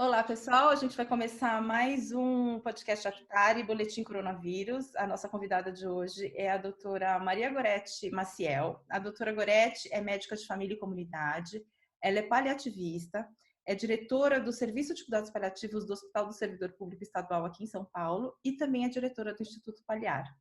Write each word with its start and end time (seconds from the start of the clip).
Olá, 0.00 0.22
pessoal. 0.22 0.68
A 0.68 0.76
gente 0.76 0.96
vai 0.96 1.04
começar 1.04 1.60
mais 1.60 2.12
um 2.12 2.60
podcast 2.60 3.08
Actari, 3.08 3.64
Boletim 3.64 4.04
Coronavírus. 4.04 4.94
A 4.94 5.08
nossa 5.08 5.28
convidada 5.28 5.72
de 5.72 5.88
hoje 5.88 6.32
é 6.36 6.52
a 6.52 6.56
doutora 6.56 7.18
Maria 7.18 7.50
Goretti 7.50 8.08
Maciel. 8.08 8.80
A 8.88 9.00
doutora 9.00 9.32
Goretti 9.32 9.92
é 9.92 10.00
médica 10.00 10.36
de 10.36 10.46
família 10.46 10.74
e 10.74 10.78
comunidade, 10.78 11.60
ela 12.00 12.20
é 12.20 12.22
paliativista, 12.22 13.28
é 13.66 13.74
diretora 13.74 14.38
do 14.38 14.52
Serviço 14.52 14.94
de 14.94 15.02
Cuidados 15.04 15.30
Paliativos 15.30 15.84
do 15.84 15.94
Hospital 15.94 16.28
do 16.28 16.32
Servidor 16.32 16.74
Público 16.74 17.02
Estadual 17.02 17.44
aqui 17.44 17.64
em 17.64 17.66
São 17.66 17.84
Paulo 17.84 18.32
e 18.44 18.52
também 18.52 18.84
é 18.84 18.88
diretora 18.88 19.34
do 19.34 19.42
Instituto 19.42 19.82
Paliar. 19.84 20.32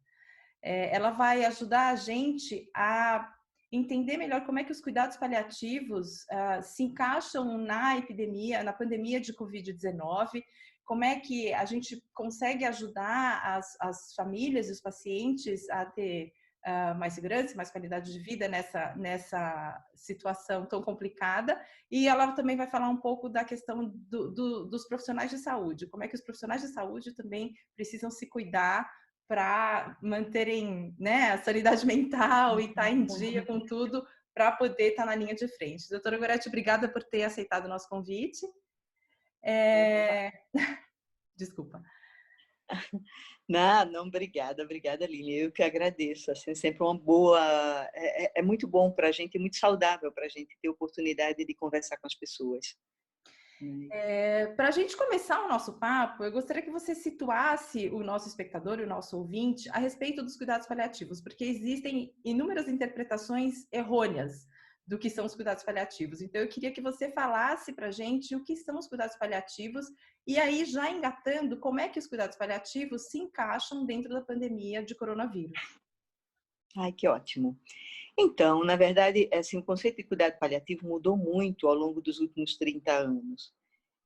É, 0.61 0.95
ela 0.95 1.09
vai 1.09 1.43
ajudar 1.45 1.89
a 1.89 1.95
gente 1.95 2.69
a 2.75 3.33
entender 3.71 4.17
melhor 4.17 4.45
como 4.45 4.59
é 4.59 4.63
que 4.63 4.71
os 4.71 4.81
cuidados 4.81 5.17
paliativos 5.17 6.23
uh, 6.31 6.61
se 6.61 6.83
encaixam 6.83 7.57
na 7.57 7.97
epidemia, 7.97 8.63
na 8.63 8.73
pandemia 8.73 9.19
de 9.19 9.33
Covid-19, 9.33 10.41
como 10.85 11.03
é 11.03 11.19
que 11.19 11.53
a 11.53 11.65
gente 11.65 12.01
consegue 12.13 12.63
ajudar 12.63 13.41
as, 13.43 13.75
as 13.81 14.13
famílias 14.15 14.69
e 14.69 14.71
os 14.71 14.81
pacientes 14.81 15.69
a 15.69 15.85
ter 15.85 16.31
uh, 16.65 16.97
mais 16.97 17.13
segurança, 17.13 17.55
mais 17.55 17.69
qualidade 17.69 18.13
de 18.13 18.19
vida 18.19 18.47
nessa, 18.47 18.95
nessa 18.95 19.85
situação 19.93 20.65
tão 20.65 20.81
complicada. 20.81 21.59
E 21.91 22.07
ela 22.07 22.31
também 22.31 22.55
vai 22.55 22.69
falar 22.69 22.89
um 22.89 22.97
pouco 22.97 23.27
da 23.27 23.43
questão 23.43 23.89
do, 24.09 24.31
do, 24.31 24.65
dos 24.65 24.87
profissionais 24.87 25.29
de 25.29 25.37
saúde, 25.37 25.87
como 25.87 26.05
é 26.05 26.07
que 26.07 26.15
os 26.15 26.23
profissionais 26.23 26.61
de 26.61 26.69
saúde 26.69 27.13
também 27.13 27.53
precisam 27.75 28.09
se 28.09 28.25
cuidar 28.27 28.89
para 29.27 29.97
manterem 30.01 30.95
né, 30.97 31.31
a 31.31 31.43
sanidade 31.43 31.85
mental 31.87 32.59
e 32.59 32.65
estar 32.65 32.83
tá 32.83 32.89
em 32.89 33.05
dia 33.05 33.45
com 33.45 33.59
tudo 33.59 34.05
para 34.33 34.51
poder 34.51 34.89
estar 34.89 35.03
tá 35.03 35.09
na 35.09 35.15
linha 35.15 35.35
de 35.35 35.47
frente. 35.47 35.89
Doutora 35.89 36.17
Goretti, 36.17 36.47
obrigada 36.47 36.87
por 36.87 37.03
ter 37.03 37.23
aceitado 37.23 37.65
o 37.65 37.69
nosso 37.69 37.89
convite. 37.89 38.45
É... 39.43 40.31
Desculpa. 41.35 41.81
Não, 43.49 43.85
não, 43.85 44.07
obrigada, 44.07 44.61
obrigada, 44.61 45.07
Lili. 45.07 45.39
Eu 45.39 45.53
que 45.53 45.63
agradeço. 45.63 46.29
Assim, 46.29 46.53
sempre 46.53 46.83
uma 46.83 46.97
boa. 46.99 47.39
É, 47.93 48.25
é, 48.25 48.31
é 48.35 48.41
muito 48.41 48.67
bom 48.67 48.91
para 48.91 49.07
a 49.07 49.11
gente, 49.13 49.39
muito 49.39 49.55
saudável 49.55 50.11
para 50.11 50.25
a 50.25 50.27
gente 50.27 50.57
ter 50.61 50.67
oportunidade 50.67 51.45
de 51.45 51.53
conversar 51.55 51.95
com 51.95 52.07
as 52.07 52.13
pessoas. 52.13 52.75
É, 53.91 54.47
Para 54.47 54.67
a 54.67 54.71
gente 54.71 54.95
começar 54.95 55.43
o 55.43 55.47
nosso 55.47 55.73
papo, 55.79 56.23
eu 56.23 56.31
gostaria 56.31 56.61
que 56.61 56.71
você 56.71 56.93
situasse 56.93 57.89
o 57.89 58.03
nosso 58.03 58.27
espectador 58.27 58.79
e 58.79 58.83
o 58.83 58.87
nosso 58.87 59.17
ouvinte 59.17 59.69
a 59.69 59.79
respeito 59.79 60.23
dos 60.23 60.37
cuidados 60.37 60.67
paliativos, 60.67 61.21
porque 61.21 61.43
existem 61.43 62.13
inúmeras 62.23 62.67
interpretações 62.67 63.67
errôneas 63.71 64.47
do 64.85 64.97
que 64.97 65.09
são 65.09 65.25
os 65.25 65.35
cuidados 65.35 65.63
paliativos. 65.63 66.21
Então, 66.21 66.41
eu 66.41 66.47
queria 66.47 66.71
que 66.71 66.81
você 66.81 67.11
falasse 67.11 67.73
para 67.73 67.87
a 67.87 67.91
gente 67.91 68.35
o 68.35 68.43
que 68.43 68.55
são 68.55 68.77
os 68.77 68.87
cuidados 68.87 69.17
paliativos 69.17 69.87
e 70.27 70.37
aí, 70.37 70.65
já 70.65 70.91
engatando, 70.91 71.57
como 71.57 71.79
é 71.79 71.87
que 71.87 71.97
os 71.97 72.05
cuidados 72.05 72.37
paliativos 72.37 73.09
se 73.09 73.17
encaixam 73.17 73.85
dentro 73.85 74.13
da 74.13 74.21
pandemia 74.21 74.83
de 74.83 74.93
coronavírus. 74.93 75.57
Ai, 76.77 76.91
que 76.91 77.07
ótimo. 77.07 77.57
Então, 78.19 78.63
na 78.63 78.75
verdade, 78.75 79.29
assim, 79.31 79.57
o 79.57 79.63
conceito 79.63 79.97
de 79.97 80.03
cuidado 80.03 80.39
paliativo 80.39 80.87
mudou 80.87 81.15
muito 81.15 81.67
ao 81.67 81.75
longo 81.75 82.01
dos 82.01 82.19
últimos 82.19 82.57
30 82.57 82.91
anos. 82.91 83.53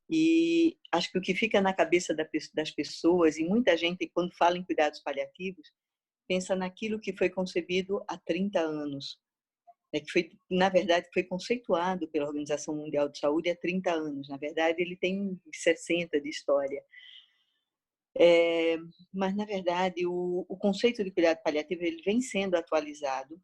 E 0.10 0.78
acho 0.92 1.10
que 1.10 1.18
o 1.18 1.22
que 1.22 1.34
fica 1.34 1.62
na 1.62 1.74
cabeça 1.74 2.14
das 2.54 2.72
pessoas, 2.72 3.38
e 3.38 3.46
muita 3.46 3.78
gente, 3.78 4.10
quando 4.14 4.36
fala 4.36 4.58
em 4.58 4.66
cuidados 4.66 5.00
paliativos, 5.00 5.72
pensa 6.28 6.56
naquilo 6.56 7.00
que 7.00 7.16
foi 7.16 7.30
concebido 7.30 8.04
há 8.08 8.18
30 8.18 8.60
anos, 8.60 9.18
né, 9.94 10.02
que 10.02 10.12
foi, 10.12 10.32
na 10.50 10.68
verdade, 10.68 11.08
foi 11.14 11.24
conceituado 11.24 12.08
pela 12.10 12.28
Organização 12.28 12.76
Mundial 12.76 13.08
de 13.08 13.20
Saúde 13.20 13.50
há 13.50 13.56
30 13.56 13.94
anos. 13.94 14.28
Na 14.28 14.38
verdade, 14.38 14.82
ele 14.82 14.98
tem 14.98 15.40
60 15.54 16.20
de 16.20 16.30
história. 16.30 16.84
É, 18.18 18.78
mas, 19.14 19.34
na 19.36 19.46
verdade, 19.46 20.06
o, 20.06 20.46
o 20.50 20.58
conceito 20.58 21.02
de 21.02 21.12
cuidado 21.12 21.42
paliativo 21.42 21.84
ele 21.84 22.02
vem 22.04 22.20
sendo 22.20 22.56
atualizado 22.56 23.42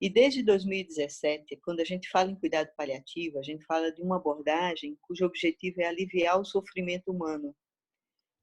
e 0.00 0.08
desde 0.08 0.42
2017, 0.42 1.58
quando 1.62 1.80
a 1.80 1.84
gente 1.84 2.08
fala 2.08 2.30
em 2.30 2.34
cuidado 2.34 2.70
paliativo, 2.74 3.38
a 3.38 3.42
gente 3.42 3.66
fala 3.66 3.92
de 3.92 4.00
uma 4.00 4.16
abordagem 4.16 4.96
cujo 5.02 5.26
objetivo 5.26 5.82
é 5.82 5.84
aliviar 5.84 6.40
o 6.40 6.44
sofrimento 6.44 7.10
humano. 7.10 7.54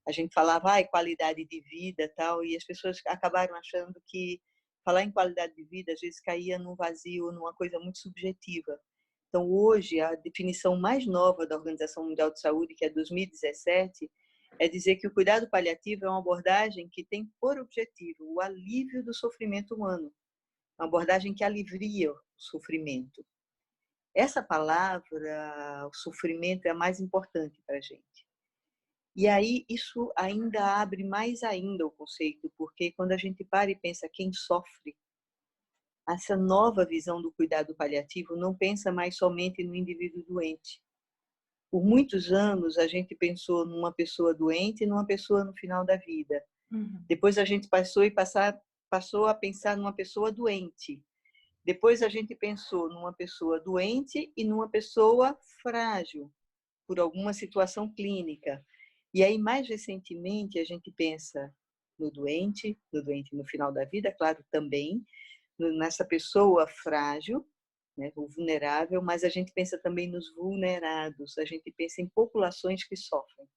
A 0.07 0.11
gente 0.11 0.31
falava, 0.35 0.77
ah, 0.77 0.87
qualidade 0.87 1.43
de 1.45 1.61
vida 1.61 2.13
tal, 2.15 2.45
e 2.45 2.55
as 2.55 2.63
pessoas 2.63 3.01
acabaram 3.07 3.55
achando 3.55 3.99
que 4.05 4.39
falar 4.85 5.01
em 5.01 5.11
qualidade 5.11 5.55
de 5.55 5.63
vida 5.63 5.93
às 5.93 5.99
vezes 5.99 6.21
caía 6.21 6.59
num 6.59 6.75
vazio, 6.75 7.31
numa 7.31 7.53
coisa 7.55 7.79
muito 7.79 7.97
subjetiva. 7.97 8.79
Então, 9.29 9.49
hoje, 9.49 9.99
a 9.99 10.13
definição 10.13 10.79
mais 10.79 11.07
nova 11.07 11.47
da 11.47 11.57
Organização 11.57 12.05
Mundial 12.05 12.31
de 12.31 12.39
Saúde, 12.39 12.75
que 12.75 12.85
é 12.85 12.89
2017, 12.89 14.09
é 14.59 14.69
dizer 14.69 14.97
que 14.97 15.07
o 15.07 15.13
cuidado 15.13 15.49
paliativo 15.49 16.05
é 16.05 16.09
uma 16.09 16.19
abordagem 16.19 16.87
que 16.87 17.03
tem 17.03 17.27
por 17.41 17.57
objetivo 17.57 18.31
o 18.31 18.39
alívio 18.39 19.03
do 19.03 19.13
sofrimento 19.13 19.73
humano 19.73 20.13
uma 20.77 20.87
abordagem 20.87 21.33
que 21.33 21.43
alivia 21.43 22.11
o 22.11 22.19
sofrimento. 22.35 23.25
Essa 24.15 24.41
palavra, 24.41 25.87
o 25.87 25.93
sofrimento, 25.93 26.65
é 26.65 26.69
a 26.69 26.75
mais 26.75 26.99
importante 26.99 27.61
para 27.65 27.77
a 27.77 27.81
gente. 27.81 28.27
E 29.15 29.27
aí 29.27 29.65
isso 29.67 30.11
ainda 30.15 30.79
abre 30.79 31.03
mais 31.03 31.41
ainda 31.41 31.85
o 31.85 31.91
conceito, 31.91 32.51
porque 32.57 32.91
quando 32.91 33.11
a 33.13 33.17
gente 33.17 33.43
para 33.43 33.71
e 33.71 33.75
pensa 33.75 34.07
quem 34.11 34.31
sofre, 34.31 34.95
essa 36.07 36.37
nova 36.37 36.85
visão 36.85 37.21
do 37.21 37.31
cuidado 37.31 37.75
paliativo 37.75 38.35
não 38.35 38.55
pensa 38.55 38.91
mais 38.91 39.17
somente 39.17 39.63
no 39.63 39.75
indivíduo 39.75 40.23
doente. 40.23 40.81
Por 41.69 41.83
muitos 41.83 42.31
anos 42.31 42.77
a 42.77 42.87
gente 42.87 43.13
pensou 43.15 43.65
numa 43.65 43.91
pessoa 43.91 44.33
doente 44.33 44.83
e 44.83 44.87
numa 44.87 45.05
pessoa 45.05 45.43
no 45.43 45.53
final 45.53 45.85
da 45.85 45.97
vida. 45.97 46.41
Uhum. 46.71 47.03
Depois 47.07 47.37
a 47.37 47.43
gente 47.43 47.67
passou 47.67 48.03
e 48.03 48.11
passar 48.11 48.57
passou 48.89 49.25
a 49.25 49.33
pensar 49.33 49.77
numa 49.77 49.93
pessoa 49.93 50.31
doente. 50.31 51.01
Depois 51.63 52.01
a 52.01 52.09
gente 52.09 52.33
pensou 52.33 52.89
numa 52.89 53.13
pessoa 53.13 53.59
doente 53.59 54.31
e 54.35 54.43
numa 54.43 54.69
pessoa 54.69 55.37
frágil 55.61 56.31
por 56.87 56.99
alguma 56.99 57.33
situação 57.33 57.93
clínica. 57.93 58.65
E 59.13 59.23
aí 59.23 59.37
mais 59.37 59.67
recentemente 59.67 60.59
a 60.59 60.63
gente 60.63 60.91
pensa 60.91 61.53
no 61.99 62.11
doente, 62.11 62.79
no 62.93 63.03
doente 63.03 63.35
no 63.35 63.43
final 63.45 63.71
da 63.73 63.83
vida, 63.83 64.11
claro, 64.11 64.43
também 64.51 65.05
nessa 65.59 66.05
pessoa 66.05 66.67
frágil, 66.67 67.45
né, 67.97 68.11
o 68.15 68.27
vulnerável, 68.27 69.01
mas 69.01 69.23
a 69.23 69.29
gente 69.29 69.51
pensa 69.51 69.77
também 69.77 70.07
nos 70.07 70.33
vulnerados, 70.35 71.37
a 71.37 71.45
gente 71.45 71.71
pensa 71.71 72.01
em 72.01 72.07
populações 72.07 72.83
que 72.83 72.95
sofrem. 72.95 73.47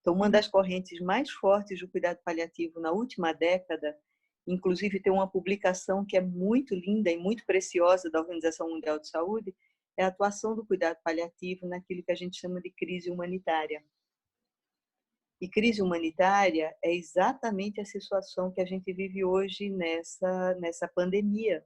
Então, 0.00 0.14
uma 0.14 0.30
das 0.30 0.48
correntes 0.48 1.00
mais 1.00 1.30
fortes 1.30 1.80
do 1.80 1.88
cuidado 1.88 2.20
paliativo 2.24 2.80
na 2.80 2.92
última 2.92 3.32
década 3.32 3.98
Inclusive, 4.46 5.00
tem 5.00 5.12
uma 5.12 5.28
publicação 5.28 6.04
que 6.04 6.16
é 6.16 6.20
muito 6.20 6.74
linda 6.74 7.10
e 7.10 7.16
muito 7.16 7.44
preciosa 7.46 8.10
da 8.10 8.20
Organização 8.20 8.68
Mundial 8.68 8.98
de 8.98 9.08
Saúde, 9.08 9.54
é 9.96 10.04
a 10.04 10.08
atuação 10.08 10.54
do 10.54 10.64
cuidado 10.64 10.98
paliativo 11.04 11.66
naquilo 11.66 12.02
que 12.02 12.12
a 12.12 12.16
gente 12.16 12.38
chama 12.38 12.60
de 12.60 12.70
crise 12.70 13.10
humanitária. 13.10 13.84
E 15.40 15.48
crise 15.48 15.82
humanitária 15.82 16.74
é 16.82 16.94
exatamente 16.94 17.80
a 17.80 17.84
situação 17.84 18.52
que 18.52 18.60
a 18.60 18.64
gente 18.64 18.92
vive 18.92 19.24
hoje 19.24 19.70
nessa, 19.70 20.54
nessa 20.54 20.88
pandemia, 20.88 21.64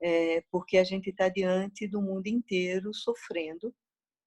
é, 0.00 0.40
porque 0.50 0.78
a 0.78 0.84
gente 0.84 1.10
está 1.10 1.28
diante 1.28 1.86
do 1.86 2.00
mundo 2.00 2.26
inteiro 2.26 2.92
sofrendo 2.94 3.74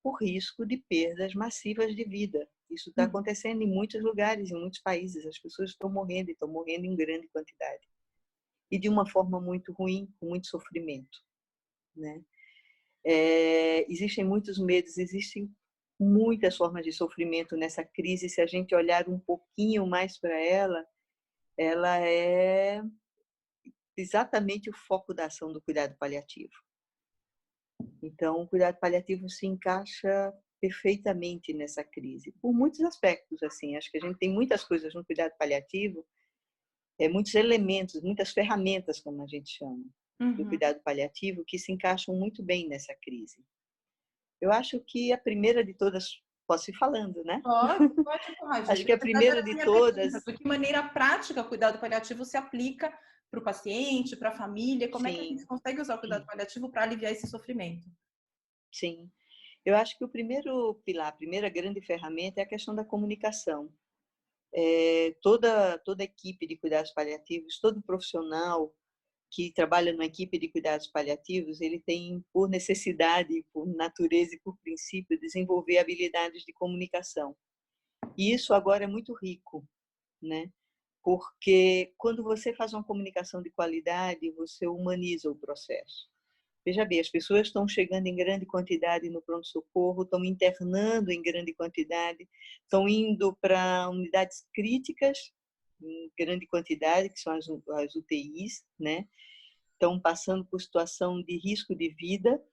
por 0.04 0.22
risco 0.22 0.66
de 0.66 0.78
perdas 0.78 1.34
massivas 1.34 1.96
de 1.96 2.04
vida. 2.04 2.48
Isso 2.70 2.90
está 2.90 3.04
hum. 3.04 3.08
acontecendo 3.08 3.62
em 3.62 3.68
muitos 3.68 4.02
lugares, 4.04 4.52
em 4.52 4.60
muitos 4.60 4.80
países. 4.80 5.26
As 5.26 5.40
pessoas 5.40 5.72
estão 5.72 5.90
morrendo 5.90 6.30
e 6.30 6.34
estão 6.34 6.48
morrendo 6.48 6.86
em 6.86 6.96
grande 6.96 7.28
quantidade. 7.30 7.88
E 8.72 8.80
de 8.80 8.90
uma 8.90 9.10
forma 9.10 9.40
muito 9.40 9.72
ruim, 9.74 10.12
com 10.20 10.28
muito 10.28 10.48
sofrimento. 10.48 11.20
Né? 11.96 12.24
É, 13.06 13.92
existem 13.92 14.24
muitos 14.24 14.58
medos, 14.58 14.98
existem 14.98 15.54
muitas 16.00 16.58
formas 16.58 16.84
de 16.84 16.92
sofrimento 16.92 17.56
nessa 17.56 17.84
crise. 17.84 18.30
Se 18.30 18.42
a 18.42 18.48
gente 18.48 18.76
olhar 18.76 19.08
um 19.08 19.20
pouquinho 19.20 19.86
mais 19.86 20.20
para 20.20 20.38
ela, 20.40 20.86
ela 21.58 22.00
é 22.00 22.82
exatamente 23.96 24.70
o 24.70 24.74
foco 24.76 25.14
da 25.14 25.26
ação 25.26 25.54
do 25.54 25.62
cuidado 25.62 25.96
paliativo. 25.98 26.54
Então, 28.02 28.42
o 28.42 28.48
cuidado 28.48 28.78
paliativo 28.80 29.30
se 29.30 29.46
encaixa 29.46 30.34
perfeitamente 30.60 31.54
nessa 31.54 31.84
crise, 31.84 32.34
por 32.42 32.54
muitos 32.54 32.82
aspectos. 32.82 33.42
Assim, 33.44 33.76
acho 33.76 33.92
que 33.92 33.98
a 33.98 34.02
gente 34.02 34.18
tem 34.18 34.32
muitas 34.32 34.64
coisas 34.64 34.94
no 34.94 35.06
cuidado 35.06 35.34
paliativo, 35.38 36.06
é, 37.00 37.10
muitos 37.10 37.36
elementos, 37.36 38.02
muitas 38.02 38.32
ferramentas, 38.32 39.00
como 39.00 39.24
a 39.24 39.28
gente 39.28 39.50
chama, 39.50 39.84
uhum. 40.20 40.34
do 40.36 40.48
cuidado 40.48 40.82
paliativo, 40.84 41.44
que 41.46 41.60
se 41.60 41.72
encaixam 41.72 42.16
muito 42.16 42.44
bem 42.44 42.68
nessa 42.68 42.96
crise. 43.02 43.44
Eu 44.42 44.52
acho 44.52 44.80
que 44.80 45.12
a 45.12 45.18
primeira 45.18 45.64
de 45.64 45.74
todas, 45.74 46.22
posso 46.48 46.70
ir 46.70 46.76
falando, 46.76 47.24
né? 47.24 47.42
Pode, 47.44 47.90
pode, 48.04 48.36
pode. 48.38 48.72
acho 48.72 48.86
que 48.86 48.92
a 48.92 48.98
primeira 48.98 49.42
de 49.42 49.64
todas. 49.64 50.12
Pergunta, 50.14 50.32
de 50.32 50.38
que 50.38 50.48
maneira 50.48 50.84
prática 50.84 51.42
o 51.42 51.48
cuidado 51.48 51.80
paliativo 51.80 52.24
se 52.24 52.38
aplica 52.38 52.98
para 53.30 53.40
o 53.40 53.44
paciente, 53.44 54.16
para 54.16 54.30
a 54.30 54.38
família? 54.38 54.90
Como 54.90 55.08
Sim. 55.08 55.12
é 55.12 55.16
que 55.16 55.20
a 55.20 55.24
gente 55.24 55.46
consegue 55.46 55.82
usar 55.82 55.96
o 55.96 56.00
cuidado 56.00 56.26
paliativo 56.26 56.70
para 56.70 56.84
aliviar 56.84 57.12
esse 57.12 57.28
sofrimento? 57.28 57.88
Sim. 58.72 59.10
Eu 59.66 59.76
acho 59.76 59.98
que 59.98 60.06
o 60.06 60.10
primeiro 60.10 60.76
pilar, 60.86 61.08
a 61.08 61.12
primeira 61.12 61.50
grande 61.50 61.82
ferramenta 61.82 62.40
é 62.40 62.44
a 62.44 62.48
questão 62.48 62.76
da 62.76 62.86
comunicação. 62.86 63.74
É, 64.54 65.16
toda, 65.22 65.80
toda 65.80 66.04
equipe 66.04 66.48
de 66.48 66.56
cuidados 66.56 66.92
paliativos, 66.92 67.60
todo 67.60 67.82
profissional 67.82 68.74
que 69.32 69.52
trabalha 69.52 69.92
numa 69.92 70.06
equipe 70.06 70.38
de 70.38 70.48
cuidados 70.50 70.88
paliativos, 70.88 71.60
ele 71.60 71.80
tem, 71.80 72.24
por 72.32 72.48
necessidade, 72.48 73.46
por 73.52 73.68
natureza 73.68 74.36
e 74.36 74.40
por 74.40 74.56
princípio, 74.60 75.20
desenvolver 75.20 75.80
habilidades 75.80 76.44
de 76.44 76.54
comunicação. 76.54 77.36
E 78.18 78.34
isso 78.34 78.54
agora 78.54 78.86
é 78.86 78.88
muito 78.88 79.14
rico, 79.14 79.68
né? 80.22 80.50
Porque 81.04 81.94
quando 81.98 82.24
você 82.24 82.54
faz 82.54 82.74
uma 82.74 82.84
comunicação 82.84 83.42
de 83.42 83.50
qualidade, 83.50 84.32
você 84.32 84.68
humaniza 84.68 85.30
o 85.30 85.36
processo. 85.36 86.08
Veja 86.66 86.84
bem, 86.84 87.00
as 87.00 87.10
pessoas 87.10 87.48
estão 87.48 87.68
chegando 87.68 88.08
em 88.08 88.16
grande 88.16 88.46
quantidade 88.46 89.08
no 89.08 89.22
pronto-socorro, 89.22 90.02
estão 90.02 90.26
internando 90.26 91.12
em 91.12 91.22
grande 91.22 91.54
quantidade, 91.54 92.28
estão 92.64 92.90
indo 92.90 93.36
para 93.40 93.88
unidades 93.90 94.48
críticas 94.52 95.32
em 95.80 96.12
grande 96.18 96.48
quantidade, 96.48 97.10
que 97.10 97.20
são 97.20 97.34
as, 97.34 97.48
as 97.48 97.96
UTIs, 97.96 98.66
né? 98.80 99.08
Estão 99.74 100.00
passando 100.00 100.44
por 100.44 100.60
situação 100.60 101.22
de 101.22 101.38
risco 101.38 101.76
de 101.76 101.90
vida, 101.90 102.44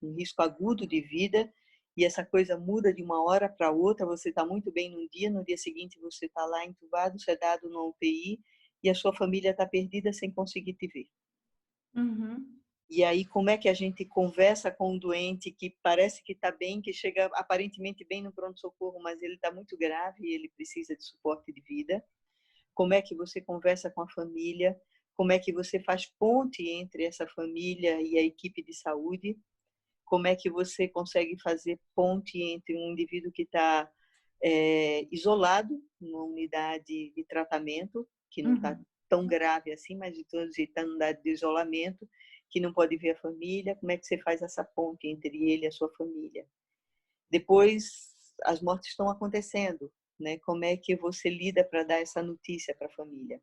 um 0.00 0.14
risco 0.14 0.42
agudo 0.42 0.86
de 0.86 1.00
vida, 1.00 1.52
e 1.96 2.04
essa 2.04 2.24
coisa 2.24 2.56
muda 2.56 2.94
de 2.94 3.02
uma 3.02 3.24
hora 3.24 3.48
para 3.48 3.72
outra. 3.72 4.06
Você 4.06 4.28
está 4.28 4.46
muito 4.46 4.70
bem 4.70 4.92
num 4.92 5.08
dia, 5.08 5.28
no 5.28 5.44
dia 5.44 5.56
seguinte 5.56 5.98
você 5.98 6.26
está 6.26 6.46
lá 6.46 6.64
entubado, 6.64 7.18
sedado 7.18 7.68
no 7.68 7.88
UTI, 7.88 8.38
e 8.82 8.88
a 8.88 8.94
sua 8.94 9.12
família 9.12 9.50
está 9.50 9.66
perdida 9.66 10.12
sem 10.12 10.30
conseguir 10.30 10.74
te 10.74 10.86
ver. 10.86 11.08
Uhum. 11.96 12.59
E 12.90 13.04
aí, 13.04 13.24
como 13.24 13.48
é 13.50 13.56
que 13.56 13.68
a 13.68 13.72
gente 13.72 14.04
conversa 14.04 14.68
com 14.68 14.94
um 14.94 14.98
doente 14.98 15.52
que 15.52 15.76
parece 15.80 16.24
que 16.24 16.32
está 16.32 16.50
bem, 16.50 16.82
que 16.82 16.92
chega 16.92 17.26
aparentemente 17.34 18.04
bem 18.04 18.20
no 18.20 18.32
pronto-socorro, 18.32 19.00
mas 19.00 19.22
ele 19.22 19.34
está 19.34 19.52
muito 19.52 19.78
grave 19.78 20.26
e 20.26 20.34
ele 20.34 20.48
precisa 20.48 20.96
de 20.96 21.04
suporte 21.04 21.52
de 21.52 21.60
vida? 21.60 22.04
Como 22.74 22.92
é 22.92 23.00
que 23.00 23.14
você 23.14 23.40
conversa 23.40 23.92
com 23.92 24.02
a 24.02 24.10
família? 24.10 24.76
Como 25.16 25.30
é 25.30 25.38
que 25.38 25.52
você 25.52 25.78
faz 25.78 26.06
ponte 26.18 26.68
entre 26.68 27.04
essa 27.04 27.28
família 27.28 28.02
e 28.02 28.18
a 28.18 28.22
equipe 28.24 28.60
de 28.60 28.74
saúde? 28.74 29.38
Como 30.04 30.26
é 30.26 30.34
que 30.34 30.50
você 30.50 30.88
consegue 30.88 31.40
fazer 31.40 31.78
ponte 31.94 32.42
entre 32.42 32.76
um 32.76 32.90
indivíduo 32.90 33.30
que 33.30 33.42
está 33.42 33.88
é, 34.42 35.06
isolado 35.12 35.80
numa 36.00 36.24
unidade 36.24 37.12
de 37.14 37.24
tratamento, 37.28 38.08
que 38.28 38.42
não 38.42 38.56
está 38.56 38.72
uhum. 38.72 38.84
tão 39.08 39.26
grave 39.28 39.70
assim, 39.70 39.94
mas 39.94 40.16
está 40.18 40.82
em 40.82 40.86
unidade 40.86 41.22
de 41.22 41.30
isolamento, 41.30 42.08
que 42.50 42.60
não 42.60 42.72
pode 42.72 42.96
ver 42.96 43.10
a 43.10 43.20
família, 43.20 43.76
como 43.76 43.92
é 43.92 43.96
que 43.96 44.06
você 44.06 44.18
faz 44.18 44.42
essa 44.42 44.64
ponte 44.64 45.06
entre 45.06 45.36
ele 45.50 45.64
e 45.64 45.68
a 45.68 45.72
sua 45.72 45.90
família? 45.96 46.46
Depois, 47.30 48.14
as 48.44 48.60
mortes 48.60 48.90
estão 48.90 49.08
acontecendo, 49.08 49.90
né? 50.18 50.38
Como 50.40 50.64
é 50.64 50.76
que 50.76 50.96
você 50.96 51.30
lida 51.30 51.64
para 51.64 51.84
dar 51.84 52.00
essa 52.00 52.22
notícia 52.22 52.74
para 52.74 52.88
a 52.88 52.92
família? 52.92 53.40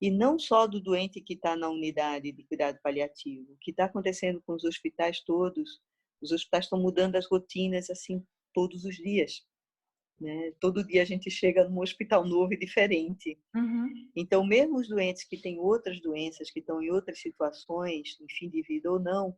E 0.00 0.10
não 0.10 0.38
só 0.38 0.66
do 0.66 0.80
doente 0.80 1.20
que 1.20 1.34
está 1.34 1.56
na 1.56 1.68
unidade 1.68 2.32
de 2.32 2.44
cuidado 2.44 2.78
paliativo, 2.82 3.52
o 3.52 3.58
que 3.58 3.70
está 3.70 3.84
acontecendo 3.84 4.42
com 4.44 4.54
os 4.54 4.64
hospitais 4.64 5.20
todos, 5.20 5.80
os 6.20 6.32
hospitais 6.32 6.64
estão 6.64 6.80
mudando 6.80 7.16
as 7.16 7.26
rotinas 7.26 7.90
assim 7.90 8.24
todos 8.52 8.84
os 8.84 8.96
dias. 8.96 9.44
Né? 10.20 10.52
Todo 10.60 10.86
dia 10.86 11.02
a 11.02 11.04
gente 11.04 11.30
chega 11.30 11.68
num 11.68 11.80
hospital 11.80 12.24
novo 12.24 12.54
e 12.54 12.58
diferente. 12.58 13.38
Uhum. 13.54 13.92
Então, 14.14 14.46
mesmo 14.46 14.78
os 14.78 14.88
doentes 14.88 15.24
que 15.24 15.36
têm 15.36 15.58
outras 15.58 16.00
doenças, 16.00 16.50
que 16.50 16.60
estão 16.60 16.80
em 16.80 16.90
outras 16.90 17.20
situações, 17.20 18.16
em 18.20 18.26
fim 18.28 18.48
de 18.48 18.62
vida 18.62 18.90
ou 18.90 19.00
não, 19.00 19.36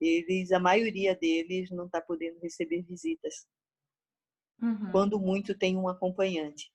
eles, 0.00 0.52
a 0.52 0.58
maioria 0.58 1.16
deles 1.16 1.70
não 1.70 1.86
está 1.86 2.00
podendo 2.00 2.38
receber 2.40 2.82
visitas. 2.82 3.46
Uhum. 4.60 4.92
Quando 4.92 5.18
muito 5.18 5.56
tem 5.56 5.76
um 5.76 5.88
acompanhante. 5.88 6.70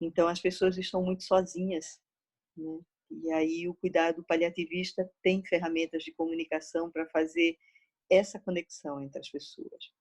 Então, 0.00 0.26
as 0.26 0.40
pessoas 0.40 0.76
estão 0.76 1.02
muito 1.04 1.22
sozinhas. 1.22 2.00
Né? 2.56 2.80
E 3.10 3.30
aí 3.32 3.68
o 3.68 3.74
cuidado 3.74 4.24
paliativista 4.24 5.08
tem 5.22 5.44
ferramentas 5.44 6.02
de 6.02 6.12
comunicação 6.12 6.90
para 6.90 7.06
fazer 7.10 7.56
essa 8.10 8.40
conexão 8.40 9.00
entre 9.00 9.20
as 9.20 9.28
pessoas. 9.28 9.92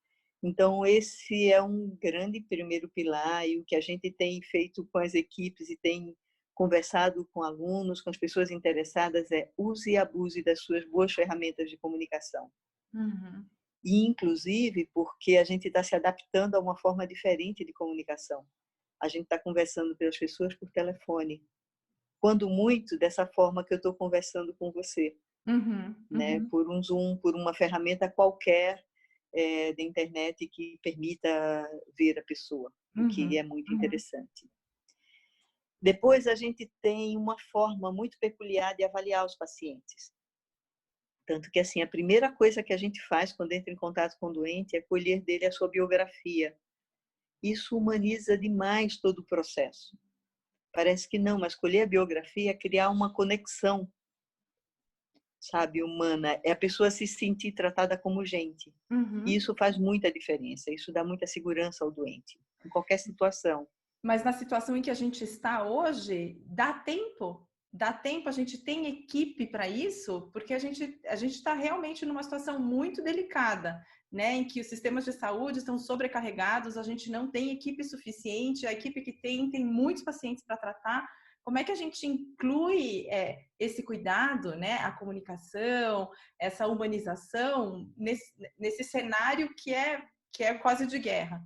Então, 0.44 0.86
esse 0.86 1.52
é 1.52 1.62
um 1.62 1.96
grande 2.02 2.42
primeiro 2.42 2.90
pilar 2.90 3.48
e 3.48 3.60
o 3.60 3.64
que 3.64 3.76
a 3.76 3.82
gente 3.82 4.12
tem 4.12 4.42
feito 4.42 4.88
com 4.92 4.98
as 4.98 5.14
equipes 5.14 5.70
e 5.70 5.78
tem 5.78 6.16
conversado 6.56 7.28
com 7.32 7.44
alunos, 7.44 8.02
com 8.02 8.10
as 8.10 8.18
pessoas 8.18 8.50
interessadas, 8.50 9.32
é 9.32 9.52
use 9.58 9.92
e 9.92 9.98
abuse 9.98 10.44
das 10.44 10.62
suas 10.64 10.84
boas 10.86 11.14
ferramentas 11.14 11.70
de 11.70 11.78
comunicação. 11.78 12.52
Uhum. 12.94 13.46
E, 13.84 14.06
inclusive, 14.06 14.90
porque 14.94 15.38
a 15.38 15.44
gente 15.44 15.68
está 15.68 15.84
se 15.84 15.96
adaptando 15.96 16.56
a 16.56 16.60
uma 16.60 16.78
forma 16.78 17.06
diferente 17.08 17.66
de 17.66 17.74
comunicação. 17.74 18.46
A 19.02 19.08
gente 19.08 19.24
está 19.24 19.40
conversando 19.40 19.96
com 19.96 20.06
as 20.06 20.18
pessoas 20.18 20.56
por 20.56 20.70
telefone. 20.72 21.44
Quando 22.20 22.48
muito, 22.48 22.98
dessa 22.98 23.26
forma 23.26 23.64
que 23.64 23.74
eu 23.74 23.78
estou 23.78 23.94
conversando 23.94 24.54
com 24.56 24.72
você. 24.72 25.16
Uhum, 25.48 25.96
né? 26.10 26.38
Uhum. 26.38 26.50
Por 26.50 26.70
um 26.70 26.84
Zoom, 26.84 27.18
por 27.18 27.36
uma 27.36 27.54
ferramenta 27.54 28.08
qualquer 28.08 28.84
é, 29.34 29.74
da 29.74 29.84
internet 29.84 30.48
que 30.48 30.80
permita 30.84 31.68
ver 31.98 32.20
a 32.20 32.24
pessoa, 32.24 32.72
uhum. 32.96 33.06
o 33.06 33.10
que 33.10 33.24
uhum, 33.24 33.34
é 33.34 33.44
muito 33.44 33.72
uhum. 33.72 33.78
interessante. 33.78 34.50
Depois, 35.82 36.28
a 36.28 36.36
gente 36.36 36.72
tem 36.82 37.18
uma 37.18 37.36
forma 37.52 37.92
muito 37.92 38.18
peculiar 38.20 38.76
de 38.76 38.84
avaliar 38.84 39.26
os 39.26 39.36
pacientes. 39.36 40.14
Tanto 41.26 41.50
que, 41.50 41.60
assim, 41.60 41.82
a 41.82 41.88
primeira 41.88 42.32
coisa 42.32 42.62
que 42.62 42.74
a 42.74 42.78
gente 42.78 43.02
faz 43.08 43.34
quando 43.34 43.54
entra 43.54 43.74
em 43.74 43.76
contato 43.76 44.18
com 44.20 44.28
o 44.28 44.34
doente 44.34 44.76
é 44.76 44.82
colher 44.82 45.22
dele 45.22 45.46
a 45.46 45.52
sua 45.52 45.70
biografia. 45.70 46.56
Isso 47.42 47.76
humaniza 47.76 48.38
demais 48.38 48.98
todo 48.98 49.20
o 49.20 49.26
processo. 49.26 49.98
Parece 50.74 51.08
que 51.10 51.18
não, 51.18 51.40
mas 51.40 51.56
colher 51.56 51.82
a 51.82 51.88
biografia 51.88 52.52
é 52.52 52.54
criar 52.54 52.90
uma 52.90 53.12
conexão 53.14 53.92
sabe, 55.42 55.82
humana, 55.82 56.40
é 56.46 56.52
a 56.52 56.56
pessoa 56.56 56.92
se 56.92 57.08
sentir 57.08 57.54
tratada 57.54 57.98
como 57.98 58.24
gente. 58.24 58.72
Uhum. 58.92 59.24
E 59.26 59.36
isso 59.36 59.56
faz 59.58 59.76
muita 59.76 60.12
diferença, 60.12 60.72
isso 60.72 60.94
dá 60.94 61.04
muita 61.04 61.26
segurança 61.26 61.84
ao 61.84 61.92
doente, 61.92 62.40
em 62.64 62.70
qualquer 62.70 63.00
situação. 63.00 63.68
Mas 64.04 64.24
na 64.24 64.32
situação 64.32 64.78
em 64.78 64.84
que 64.84 64.92
a 64.92 64.96
gente 64.96 65.24
está 65.24 65.68
hoje, 65.68 66.40
dá 66.46 66.74
tempo? 66.74 67.48
Dá 67.74 67.92
tempo? 67.92 68.30
A 68.30 68.32
gente 68.32 68.60
tem 68.60 68.86
equipe 68.86 69.48
para 69.48 69.68
isso? 69.68 70.30
Porque 70.32 70.54
a 70.54 70.60
gente 70.60 71.00
a 71.08 71.16
gente 71.16 71.36
está 71.36 71.54
realmente 71.54 72.06
numa 72.06 72.22
situação 72.22 72.60
muito 72.60 73.02
delicada, 73.02 73.82
né? 74.12 74.34
Em 74.34 74.46
que 74.46 74.62
os 74.62 74.68
sistemas 74.68 75.06
de 75.06 75.14
saúde 75.14 75.60
estão 75.60 75.80
sobrecarregados, 75.80 76.78
a 76.78 76.84
gente 76.84 77.10
não 77.10 77.32
tem 77.32 77.52
equipe 77.52 77.84
suficiente, 77.84 78.68
a 78.68 78.74
equipe 78.74 79.02
que 79.02 79.14
tem 79.14 79.50
tem 79.50 79.66
muitos 79.66 80.04
pacientes 80.04 80.44
para 80.46 80.58
tratar 80.58 81.08
como 81.52 81.60
é 81.60 81.66
que 81.66 81.72
a 81.74 81.76
gente 81.76 82.08
inclui 82.08 83.10
é, 83.10 83.44
esse 83.60 83.84
cuidado, 83.84 84.56
né, 84.56 84.76
a 84.76 84.92
comunicação, 84.94 86.10
essa 86.40 86.66
humanização 86.66 87.92
nesse, 87.98 88.32
nesse 88.58 88.86
cenário 88.86 89.54
que 89.54 89.74
é, 89.74 90.02
que 90.32 90.46
é 90.46 90.54
quase 90.54 90.88
de 90.88 90.98
guerra? 90.98 91.44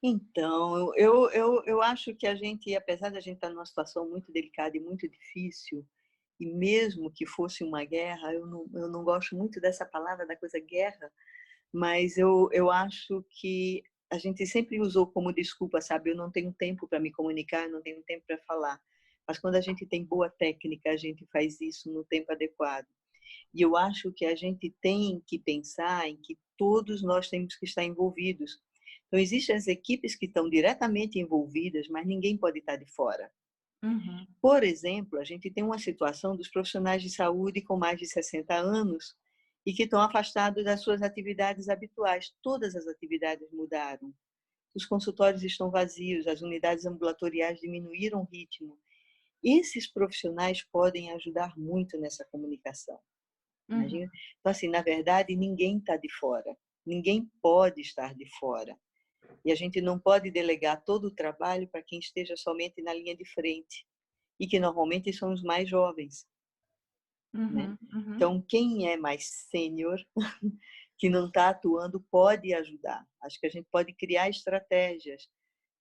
Então, 0.00 0.94
eu, 0.94 1.28
eu, 1.32 1.64
eu 1.64 1.82
acho 1.82 2.14
que 2.14 2.28
a 2.28 2.36
gente, 2.36 2.72
apesar 2.76 3.10
de 3.10 3.16
a 3.16 3.20
gente 3.20 3.38
estar 3.38 3.50
numa 3.50 3.66
situação 3.66 4.08
muito 4.08 4.30
delicada 4.30 4.76
e 4.76 4.80
muito 4.80 5.08
difícil, 5.08 5.84
e 6.38 6.46
mesmo 6.46 7.10
que 7.12 7.26
fosse 7.26 7.64
uma 7.64 7.84
guerra, 7.84 8.32
eu 8.32 8.46
não, 8.46 8.70
eu 8.72 8.88
não 8.88 9.02
gosto 9.02 9.34
muito 9.34 9.60
dessa 9.60 9.84
palavra, 9.84 10.24
da 10.28 10.36
coisa 10.36 10.60
guerra, 10.60 11.10
mas 11.72 12.16
eu, 12.16 12.48
eu 12.52 12.70
acho 12.70 13.26
que 13.28 13.82
a 14.12 14.18
gente 14.18 14.46
sempre 14.46 14.78
usou 14.78 15.06
como 15.06 15.32
desculpa, 15.32 15.80
sabe? 15.80 16.10
Eu 16.10 16.16
não 16.16 16.30
tenho 16.30 16.52
tempo 16.52 16.86
para 16.86 17.00
me 17.00 17.10
comunicar, 17.10 17.66
não 17.70 17.80
tenho 17.80 18.02
tempo 18.02 18.22
para 18.26 18.36
falar. 18.42 18.78
Mas 19.26 19.38
quando 19.38 19.54
a 19.54 19.60
gente 19.62 19.86
tem 19.86 20.04
boa 20.04 20.28
técnica, 20.28 20.90
a 20.90 20.98
gente 20.98 21.24
faz 21.32 21.62
isso 21.62 21.90
no 21.90 22.04
tempo 22.04 22.30
adequado. 22.30 22.86
E 23.54 23.62
eu 23.62 23.74
acho 23.74 24.12
que 24.12 24.26
a 24.26 24.36
gente 24.36 24.68
tem 24.82 25.22
que 25.26 25.38
pensar 25.38 26.06
em 26.06 26.16
que 26.16 26.38
todos 26.58 27.02
nós 27.02 27.30
temos 27.30 27.56
que 27.56 27.64
estar 27.64 27.84
envolvidos. 27.84 28.60
Então, 29.06 29.18
existem 29.18 29.56
as 29.56 29.66
equipes 29.66 30.14
que 30.14 30.26
estão 30.26 30.46
diretamente 30.46 31.18
envolvidas, 31.18 31.88
mas 31.88 32.06
ninguém 32.06 32.36
pode 32.36 32.58
estar 32.58 32.76
de 32.76 32.86
fora. 32.92 33.32
Uhum. 33.82 34.26
Por 34.42 34.62
exemplo, 34.62 35.18
a 35.18 35.24
gente 35.24 35.50
tem 35.50 35.64
uma 35.64 35.78
situação 35.78 36.36
dos 36.36 36.48
profissionais 36.48 37.02
de 37.02 37.08
saúde 37.08 37.62
com 37.62 37.78
mais 37.78 37.98
de 37.98 38.06
60 38.06 38.54
anos 38.54 39.16
e 39.64 39.72
que 39.72 39.84
estão 39.84 40.00
afastados 40.00 40.64
das 40.64 40.82
suas 40.82 41.02
atividades 41.02 41.68
habituais. 41.68 42.34
Todas 42.42 42.74
as 42.74 42.86
atividades 42.86 43.50
mudaram. 43.52 44.12
Os 44.74 44.86
consultórios 44.86 45.42
estão 45.42 45.70
vazios, 45.70 46.26
as 46.26 46.42
unidades 46.42 46.86
ambulatoriais 46.86 47.60
diminuíram 47.60 48.22
o 48.22 48.24
ritmo. 48.24 48.78
Esses 49.42 49.90
profissionais 49.90 50.64
podem 50.64 51.12
ajudar 51.12 51.56
muito 51.58 51.98
nessa 51.98 52.24
comunicação. 52.30 52.98
Uhum. 53.68 53.82
Então, 53.84 54.10
assim, 54.44 54.68
na 54.68 54.82
verdade, 54.82 55.36
ninguém 55.36 55.78
está 55.78 55.96
de 55.96 56.08
fora. 56.12 56.56
Ninguém 56.84 57.30
pode 57.40 57.80
estar 57.80 58.14
de 58.14 58.26
fora. 58.38 58.76
E 59.44 59.52
a 59.52 59.54
gente 59.54 59.80
não 59.80 59.98
pode 59.98 60.30
delegar 60.30 60.82
todo 60.84 61.06
o 61.06 61.14
trabalho 61.14 61.68
para 61.68 61.82
quem 61.82 61.98
esteja 61.98 62.36
somente 62.36 62.82
na 62.82 62.92
linha 62.92 63.16
de 63.16 63.24
frente. 63.24 63.86
E 64.38 64.46
que 64.46 64.58
normalmente 64.58 65.12
são 65.12 65.32
os 65.32 65.42
mais 65.42 65.68
jovens. 65.68 66.26
Uhum, 67.34 67.50
né? 67.50 67.78
uhum. 67.92 68.14
Então, 68.16 68.44
quem 68.46 68.90
é 68.90 68.96
mais 68.96 69.26
sênior, 69.50 69.98
que 70.98 71.08
não 71.08 71.26
está 71.26 71.48
atuando, 71.48 72.00
pode 72.10 72.52
ajudar. 72.54 73.06
Acho 73.22 73.40
que 73.40 73.46
a 73.46 73.50
gente 73.50 73.66
pode 73.70 73.92
criar 73.92 74.28
estratégias. 74.28 75.28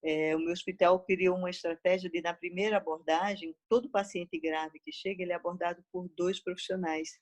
É, 0.03 0.35
o 0.35 0.39
meu 0.39 0.51
hospital 0.51 0.99
criou 1.03 1.37
uma 1.37 1.49
estratégia 1.49 2.09
de, 2.09 2.21
na 2.21 2.33
primeira 2.33 2.77
abordagem, 2.77 3.55
todo 3.69 3.89
paciente 3.89 4.39
grave 4.39 4.79
que 4.79 4.91
chega, 4.91 5.21
ele 5.21 5.31
é 5.31 5.35
abordado 5.35 5.83
por 5.91 6.09
dois 6.09 6.39
profissionais. 6.39 7.19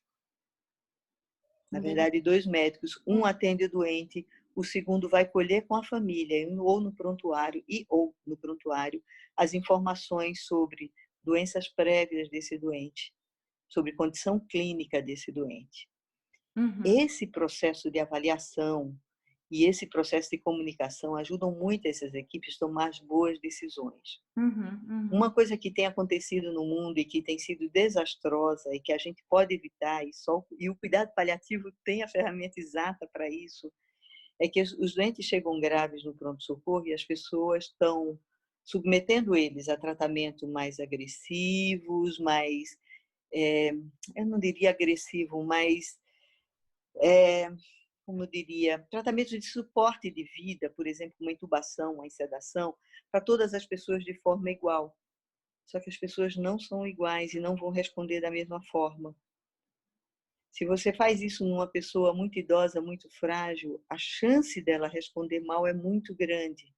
Na 1.72 1.80
verdade, 1.80 2.22
dois 2.22 2.46
médicos. 2.46 3.02
Um 3.06 3.26
atende 3.26 3.66
o 3.66 3.70
doente, 3.70 4.26
o 4.56 4.64
segundo 4.64 5.10
vai 5.10 5.26
colher 5.26 5.68
com 5.68 5.76
a 5.76 5.84
família, 5.84 6.48
ou 6.60 6.80
no 6.80 6.92
prontuário, 6.94 7.64
e 7.68 7.86
ou 7.90 8.16
no 8.26 8.38
prontuário, 8.38 9.04
as 9.36 9.54
informações 9.54 10.46
sobre 10.46 10.92
doenças 11.24 11.68
prévias 11.68 12.30
desse 12.30 12.58
doente, 12.58 13.14
sobre 13.70 13.94
condição 13.94 14.40
clínica 14.40 15.02
desse 15.02 15.32
doente. 15.32 15.88
Uhum. 16.58 16.82
Esse 16.84 17.28
processo 17.28 17.90
de 17.90 18.00
avaliação 18.00 18.98
e 19.52 19.66
esse 19.66 19.88
processo 19.88 20.30
de 20.30 20.38
comunicação 20.38 21.16
ajudam 21.16 21.52
muito 21.52 21.88
essas 21.88 22.14
equipes 22.14 22.56
a 22.56 22.66
tomar 22.66 22.90
as 22.90 23.00
boas 23.00 23.40
decisões. 23.40 24.22
Uhum, 24.38 24.80
uhum. 24.88 25.10
Uma 25.12 25.34
coisa 25.34 25.58
que 25.58 25.72
tem 25.72 25.88
acontecido 25.88 26.54
no 26.54 26.64
mundo 26.66 27.00
e 27.00 27.06
que 27.06 27.22
tem 27.22 27.40
sido 27.40 27.68
desastrosa 27.70 28.70
e 28.76 28.80
que 28.80 28.94
a 28.94 28.98
gente 28.98 29.24
pode 29.28 29.56
evitar, 29.56 30.06
e, 30.06 30.14
só, 30.14 30.46
e 30.60 30.70
o 30.70 30.76
cuidado 30.76 31.12
paliativo 31.16 31.72
tem 31.84 32.04
a 32.04 32.08
ferramenta 32.08 32.60
exata 32.60 33.10
para 33.12 33.28
isso, 33.28 33.72
é 34.40 34.48
que 34.48 34.62
os 34.62 34.94
doentes 34.94 35.26
chegam 35.26 35.60
graves 35.60 36.04
no 36.04 36.14
pronto-socorro 36.14 36.88
e 36.88 36.94
as 36.94 37.04
pessoas 37.04 37.66
estão 37.66 38.20
submetendo 38.64 39.36
eles 39.36 39.68
a 39.68 39.76
tratamento 39.76 40.48
mais 40.48 40.80
agressivos, 40.80 42.20
mais, 42.20 42.78
é, 43.34 43.72
eu 44.16 44.26
não 44.26 44.40
diria 44.40 44.72
agressivo, 44.72 45.44
mas, 45.44 46.00
é, 46.98 47.50
como 48.06 48.24
eu 48.24 48.28
diria, 48.28 48.80
tratamento 48.90 49.38
de 49.38 49.46
suporte 49.46 50.10
de 50.10 50.24
vida, 50.24 50.70
por 50.70 50.88
exemplo, 50.88 51.16
uma 51.20 51.32
intubação, 51.32 51.96
uma 51.96 52.10
sedação, 52.10 52.76
para 53.12 53.22
todas 53.22 53.54
as 53.54 53.66
pessoas 53.66 54.04
de 54.04 54.14
forma 54.22 54.50
igual. 54.50 54.96
Só 55.66 55.80
que 55.80 55.90
as 55.90 55.98
pessoas 55.98 56.36
não 56.36 56.60
são 56.60 56.86
iguais 56.88 57.34
e 57.34 57.40
não 57.40 57.56
vão 57.56 57.70
responder 57.70 58.22
da 58.22 58.32
mesma 58.32 58.62
forma. 58.72 59.16
Se 60.52 60.66
você 60.66 60.92
faz 60.92 61.22
isso 61.22 61.46
numa 61.46 61.68
pessoa 61.68 62.14
muito 62.14 62.40
idosa, 62.40 62.82
muito 62.82 63.08
frágil, 63.12 63.82
a 63.88 63.98
chance 63.98 64.60
dela 64.62 64.88
responder 64.88 65.40
mal 65.42 65.68
é 65.68 65.74
muito 65.74 66.16
grande. 66.16 66.74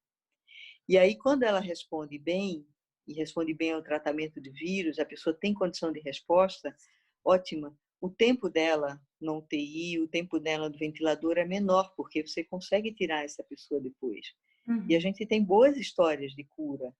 E 0.88 0.98
aí, 0.98 1.18
quando 1.18 1.44
ela 1.44 1.60
responde 1.60 2.20
bem, 2.20 2.68
e 3.12 3.14
responde 3.14 3.54
bem 3.54 3.72
ao 3.72 3.84
tratamento 3.84 4.40
de 4.42 4.50
vírus, 4.50 5.00
a 5.00 5.06
pessoa 5.06 5.36
tem 5.36 5.54
condição 5.54 5.92
de 5.92 6.00
resposta, 6.00 6.76
ótima. 7.24 7.78
O 8.00 8.10
tempo 8.10 8.50
dela 8.50 9.00
no 9.20 9.38
UTI, 9.38 10.00
o 10.00 10.08
tempo 10.08 10.40
dela 10.40 10.70
do 10.70 10.78
ventilador 10.78 11.38
é 11.38 11.46
menor, 11.46 11.94
porque 11.96 12.26
você 12.26 12.44
consegue 12.44 12.94
tirar 12.94 13.24
essa 13.24 13.44
pessoa 13.44 13.80
depois. 13.80 14.34
Uhum. 14.68 14.86
E 14.90 14.96
a 14.96 15.00
gente 15.00 15.26
tem 15.26 15.44
boas 15.44 15.78
histórias 15.78 16.34
de 16.34 16.44
cura, 16.44 16.94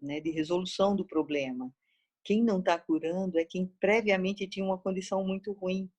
né, 0.00 0.20
de 0.20 0.30
resolução 0.30 0.96
do 0.96 1.04
problema. 1.04 1.72
Quem 2.24 2.42
não 2.42 2.60
está 2.60 2.78
curando 2.78 3.38
é 3.38 3.44
quem 3.44 3.66
previamente 3.80 4.46
tinha 4.46 4.64
uma 4.64 4.78
condição 4.78 5.24
muito 5.26 5.52
ruim, 5.52 5.90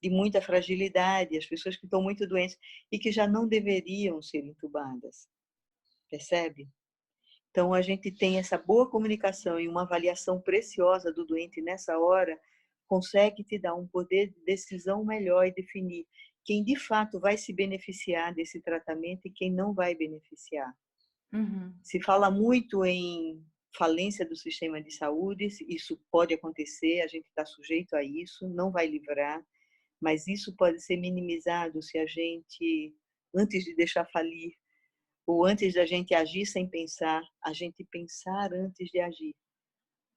de 0.00 0.10
muita 0.10 0.40
fragilidade, 0.40 1.36
as 1.36 1.46
pessoas 1.46 1.76
que 1.76 1.86
estão 1.86 2.02
muito 2.02 2.28
doentes 2.28 2.58
e 2.92 2.98
que 2.98 3.10
já 3.10 3.26
não 3.26 3.48
deveriam 3.48 4.20
ser 4.20 4.44
entubadas 4.44 5.26
percebe? 6.14 6.68
Então, 7.54 7.72
a 7.72 7.80
gente 7.80 8.10
tem 8.10 8.36
essa 8.36 8.58
boa 8.58 8.90
comunicação 8.90 9.60
e 9.60 9.68
uma 9.68 9.82
avaliação 9.82 10.40
preciosa 10.40 11.12
do 11.12 11.24
doente 11.24 11.62
nessa 11.62 11.96
hora, 11.96 12.36
consegue 12.88 13.44
te 13.44 13.56
dar 13.56 13.76
um 13.76 13.86
poder 13.86 14.32
de 14.32 14.44
decisão 14.44 15.04
melhor 15.04 15.46
e 15.46 15.54
definir 15.54 16.04
quem 16.44 16.64
de 16.64 16.74
fato 16.76 17.20
vai 17.20 17.38
se 17.38 17.52
beneficiar 17.52 18.34
desse 18.34 18.60
tratamento 18.60 19.28
e 19.28 19.30
quem 19.30 19.52
não 19.52 19.72
vai 19.72 19.94
beneficiar. 19.94 20.74
Uhum. 21.32 21.72
Se 21.80 22.02
fala 22.02 22.28
muito 22.28 22.84
em 22.84 23.40
falência 23.78 24.26
do 24.26 24.34
sistema 24.34 24.82
de 24.82 24.90
saúde, 24.90 25.46
isso 25.68 25.96
pode 26.10 26.34
acontecer, 26.34 27.02
a 27.02 27.06
gente 27.06 27.28
está 27.28 27.46
sujeito 27.46 27.94
a 27.94 28.02
isso, 28.02 28.48
não 28.48 28.72
vai 28.72 28.88
livrar, 28.88 29.40
mas 30.00 30.26
isso 30.26 30.56
pode 30.56 30.80
ser 30.80 30.96
minimizado 30.96 31.80
se 31.80 31.98
a 31.98 32.06
gente, 32.06 32.92
antes 33.32 33.62
de 33.62 33.76
deixar 33.76 34.04
falir, 34.06 34.54
ou 35.26 35.44
antes 35.44 35.74
da 35.74 35.86
gente 35.86 36.14
agir 36.14 36.46
sem 36.46 36.68
pensar, 36.68 37.22
a 37.42 37.52
gente 37.52 37.84
pensar 37.90 38.52
antes 38.52 38.90
de 38.90 39.00
agir. 39.00 39.34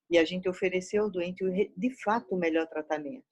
E 0.10 0.18
a 0.18 0.26
gente 0.26 0.48
oferecer 0.48 0.98
ao 0.98 1.10
doente, 1.10 1.44
de 1.76 1.90
fato, 2.02 2.36
o 2.36 2.38
melhor 2.38 2.68
tratamento. 2.68 3.26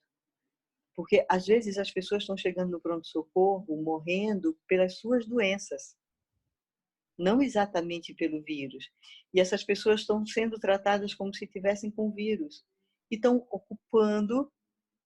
Porque, 0.95 1.25
às 1.29 1.45
vezes, 1.45 1.77
as 1.77 1.91
pessoas 1.91 2.23
estão 2.23 2.37
chegando 2.37 2.71
no 2.71 2.81
pronto-socorro 2.81 3.81
morrendo 3.81 4.57
pelas 4.67 4.97
suas 4.97 5.25
doenças, 5.25 5.97
não 7.17 7.41
exatamente 7.41 8.13
pelo 8.13 8.41
vírus. 8.41 8.89
E 9.33 9.39
essas 9.39 9.63
pessoas 9.63 10.01
estão 10.01 10.25
sendo 10.25 10.57
tratadas 10.57 11.13
como 11.13 11.33
se 11.33 11.45
tivessem 11.47 11.91
com 11.91 12.11
vírus. 12.11 12.65
E 13.11 13.15
estão 13.15 13.45
ocupando, 13.51 14.51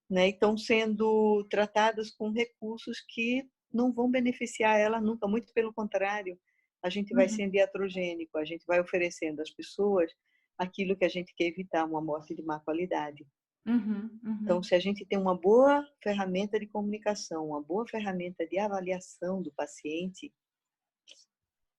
né, 0.09 0.29
estão 0.29 0.57
sendo 0.57 1.43
tratadas 1.49 2.11
com 2.11 2.31
recursos 2.31 3.01
que 3.01 3.47
não 3.71 3.91
vão 3.91 4.09
beneficiar 4.09 4.79
ela 4.79 4.99
nunca, 5.01 5.27
muito 5.27 5.53
pelo 5.53 5.73
contrário, 5.73 6.39
a 6.83 6.89
gente 6.89 7.13
vai 7.13 7.25
uhum. 7.25 7.33
sendo 7.33 7.55
iatrogênico, 7.55 8.37
a 8.37 8.45
gente 8.45 8.65
vai 8.65 8.79
oferecendo 8.79 9.41
às 9.41 9.51
pessoas 9.51 10.11
aquilo 10.57 10.95
que 10.95 11.05
a 11.05 11.09
gente 11.09 11.33
quer 11.35 11.45
evitar, 11.45 11.85
uma 11.85 12.01
morte 12.01 12.35
de 12.35 12.41
má 12.41 12.59
qualidade. 12.59 13.25
Uhum, 13.65 14.09
uhum. 14.23 14.39
Então, 14.41 14.63
se 14.63 14.73
a 14.73 14.79
gente 14.79 15.05
tem 15.05 15.17
uma 15.17 15.37
boa 15.37 15.85
ferramenta 16.01 16.59
de 16.59 16.67
comunicação, 16.67 17.47
uma 17.47 17.61
boa 17.61 17.87
ferramenta 17.87 18.45
de 18.47 18.57
avaliação 18.57 19.41
do 19.41 19.51
paciente, 19.53 20.33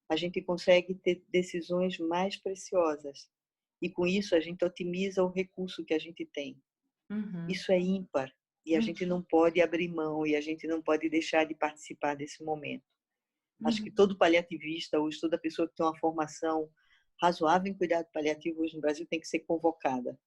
a 0.08 0.16
gente 0.16 0.42
consegue 0.42 0.94
ter 0.94 1.24
decisões 1.28 1.98
mais 1.98 2.36
preciosas. 2.36 3.28
E 3.80 3.88
com 3.88 4.06
isso, 4.06 4.34
a 4.34 4.40
gente 4.40 4.64
otimiza 4.64 5.22
o 5.22 5.30
recurso 5.30 5.84
que 5.84 5.94
a 5.94 5.98
gente 5.98 6.26
tem. 6.26 6.60
Uhum. 7.10 7.46
Isso 7.48 7.72
é 7.72 7.78
ímpar. 7.78 8.30
E 8.66 8.76
a 8.76 8.80
gente 8.80 9.06
não 9.06 9.22
pode 9.22 9.60
abrir 9.60 9.88
mão, 9.88 10.26
e 10.26 10.36
a 10.36 10.40
gente 10.40 10.66
não 10.66 10.82
pode 10.82 11.08
deixar 11.08 11.44
de 11.44 11.54
participar 11.54 12.14
desse 12.14 12.44
momento. 12.44 12.84
Acho 13.64 13.82
que 13.82 13.90
uhum. 13.90 13.94
todo 13.94 14.16
paliativista, 14.16 14.98
hoje 14.98 15.20
toda 15.20 15.38
pessoa 15.38 15.68
que 15.68 15.74
tem 15.74 15.84
uma 15.84 15.98
formação 15.98 16.70
razoável 17.20 17.70
em 17.70 17.76
cuidado 17.76 18.06
paliativo 18.12 18.62
hoje 18.62 18.74
no 18.74 18.80
Brasil 18.80 19.06
tem 19.06 19.20
que 19.20 19.28
ser 19.28 19.40
convocada, 19.40 20.18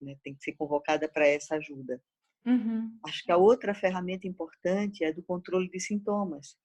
né? 0.00 0.16
tem 0.22 0.34
que 0.34 0.42
ser 0.42 0.52
convocada 0.52 1.08
para 1.08 1.26
essa 1.26 1.56
ajuda. 1.56 2.02
Uhum. 2.44 2.98
Acho 3.04 3.24
que 3.24 3.32
a 3.32 3.36
outra 3.36 3.74
ferramenta 3.74 4.26
importante 4.26 5.02
é 5.02 5.12
do 5.12 5.22
controle 5.22 5.68
de 5.68 5.80
sintomas. 5.80 6.56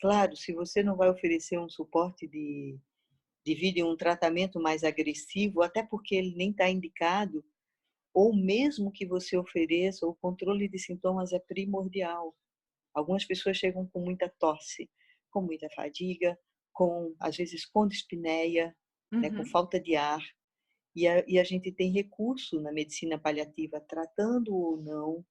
Claro, 0.00 0.36
se 0.36 0.52
você 0.52 0.82
não 0.82 0.96
vai 0.96 1.08
oferecer 1.08 1.58
um 1.58 1.68
suporte 1.68 2.26
de, 2.26 2.78
de 3.46 3.54
vida 3.54 3.78
e 3.78 3.84
um 3.84 3.96
tratamento 3.96 4.60
mais 4.60 4.84
agressivo, 4.84 5.62
até 5.62 5.82
porque 5.82 6.14
ele 6.14 6.34
nem 6.34 6.50
está 6.50 6.68
indicado, 6.68 7.42
ou 8.12 8.34
mesmo 8.34 8.92
que 8.92 9.06
você 9.06 9.36
ofereça, 9.36 10.06
o 10.06 10.14
controle 10.14 10.68
de 10.68 10.78
sintomas 10.78 11.32
é 11.32 11.38
primordial. 11.38 12.34
Algumas 12.92 13.24
pessoas 13.24 13.56
chegam 13.56 13.86
com 13.86 14.00
muita 14.00 14.28
tosse, 14.28 14.90
com 15.34 15.42
muita 15.42 15.68
fadiga, 15.70 16.38
com 16.72 17.12
às 17.18 17.36
vezes 17.36 17.66
com 17.66 17.88
dispneia, 17.88 18.74
uhum. 19.12 19.20
né, 19.20 19.30
com 19.30 19.38
uhum. 19.38 19.46
falta 19.46 19.80
de 19.80 19.96
ar. 19.96 20.22
E 20.94 21.08
a, 21.08 21.24
e 21.26 21.40
a, 21.40 21.44
gente 21.44 21.72
tem 21.72 21.90
recurso 21.90 22.60
na 22.60 22.72
medicina 22.72 23.18
paliativa 23.18 23.80
tratando 23.80 24.54
ou 24.54 24.76
não 24.76 25.26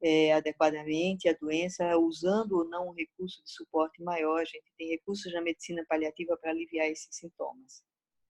é, 0.00 0.32
adequadamente 0.32 1.28
a 1.28 1.32
doença, 1.32 1.98
usando 1.98 2.52
ou 2.52 2.68
não 2.68 2.88
um 2.88 2.92
recurso 2.92 3.42
de 3.42 3.50
suporte 3.50 4.00
maior. 4.00 4.40
A 4.40 4.44
gente 4.44 4.72
tem 4.78 4.90
recursos 4.90 5.32
na 5.32 5.40
medicina 5.40 5.84
paliativa 5.88 6.36
para 6.36 6.52
aliviar 6.52 6.86
esses 6.86 7.16
sintomas. 7.16 7.82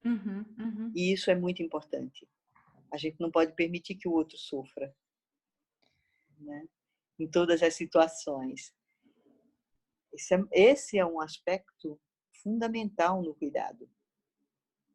Uhum, 0.03 0.45
uhum. 0.57 0.91
E 0.95 1.13
isso 1.13 1.29
é 1.29 1.35
muito 1.35 1.61
importante. 1.61 2.27
A 2.91 2.97
gente 2.97 3.19
não 3.19 3.29
pode 3.29 3.53
permitir 3.53 3.95
que 3.95 4.07
o 4.07 4.13
outro 4.13 4.37
sofra. 4.37 4.95
Né? 6.39 6.67
Em 7.19 7.27
todas 7.27 7.61
as 7.61 7.75
situações. 7.75 8.73
Esse 10.13 10.35
é, 10.35 10.39
esse 10.51 10.97
é 10.97 11.05
um 11.05 11.19
aspecto 11.19 11.99
fundamental 12.43 13.21
no 13.21 13.33
cuidado. 13.33 13.89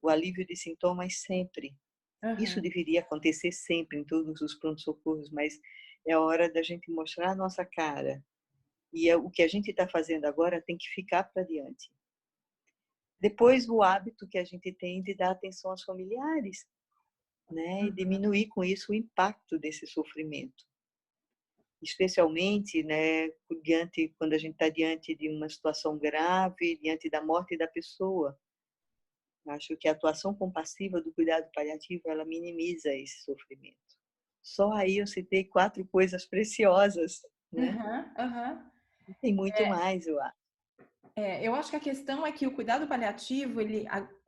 O 0.01 0.09
alívio 0.09 0.47
de 0.47 0.55
sintomas 0.55 1.21
sempre. 1.21 1.77
Uhum. 2.23 2.37
Isso 2.39 2.61
deveria 2.61 3.01
acontecer 3.01 3.53
sempre 3.53 3.99
em 3.99 4.05
todos 4.05 4.41
os 4.41 4.55
pronto-socorros, 4.55 5.31
mas 5.31 5.59
é 6.07 6.17
hora 6.17 6.51
da 6.51 6.63
gente 6.63 6.91
mostrar 6.91 7.31
a 7.31 7.35
nossa 7.35 7.65
cara. 7.65 8.25
E 8.93 9.09
é, 9.09 9.17
o 9.17 9.29
que 9.29 9.43
a 9.43 9.49
gente 9.49 9.71
está 9.71 9.89
fazendo 9.89 10.25
agora 10.25 10.63
tem 10.63 10.77
que 10.77 10.89
ficar 10.89 11.25
para 11.25 11.43
diante. 11.43 11.91
Depois, 13.21 13.69
o 13.69 13.83
hábito 13.83 14.29
que 14.29 14.39
a 14.39 14.45
gente 14.45 14.73
tem 14.73 15.03
de 15.03 15.15
dar 15.15 15.33
atenção 15.33 15.73
aos 15.73 15.83
familiares, 15.83 16.65
né? 17.51 17.85
E 17.85 17.91
diminuir 17.91 18.47
com 18.47 18.63
isso 18.63 18.93
o 18.93 18.95
impacto 18.95 19.59
desse 19.59 19.87
sofrimento 19.87 20.69
especialmente 21.83 22.83
né, 22.83 23.29
diante, 23.63 24.15
quando 24.19 24.33
a 24.33 24.39
gente 24.39 24.53
está 24.53 24.69
diante 24.69 25.15
de 25.15 25.29
uma 25.29 25.49
situação 25.49 25.97
grave, 25.99 26.79
diante 26.83 27.09
da 27.09 27.23
morte 27.23 27.57
da 27.57 27.67
pessoa. 27.67 28.39
Acho 29.47 29.77
que 29.77 29.89
a 29.89 29.93
atuação 29.93 30.35
compassiva 30.35 31.01
do 31.01 31.13
cuidado 31.13 31.49
paliativo 31.55 32.03
ela 32.07 32.25
minimiza 32.25 32.93
esse 32.93 33.23
sofrimento. 33.23 33.77
Só 34.43 34.73
aí 34.73 34.99
eu 34.99 35.07
citei 35.07 35.45
quatro 35.45 35.87
coisas 35.87 36.27
preciosas. 36.27 37.23
Né? 37.53 37.71
Uhum, 37.71 38.25
uhum. 38.25 39.15
Tem 39.21 39.35
muito 39.35 39.57
é, 39.57 39.69
mais, 39.69 40.07
eu 40.07 40.21
acho. 40.21 40.37
É, 41.17 41.47
eu 41.47 41.55
acho 41.55 41.71
que 41.71 41.77
a 41.77 41.81
questão 41.81 42.27
é 42.27 42.33
que 42.33 42.47
o 42.47 42.55
cuidado 42.55 42.87
paliativo, 42.87 43.61
ele, 43.61 43.87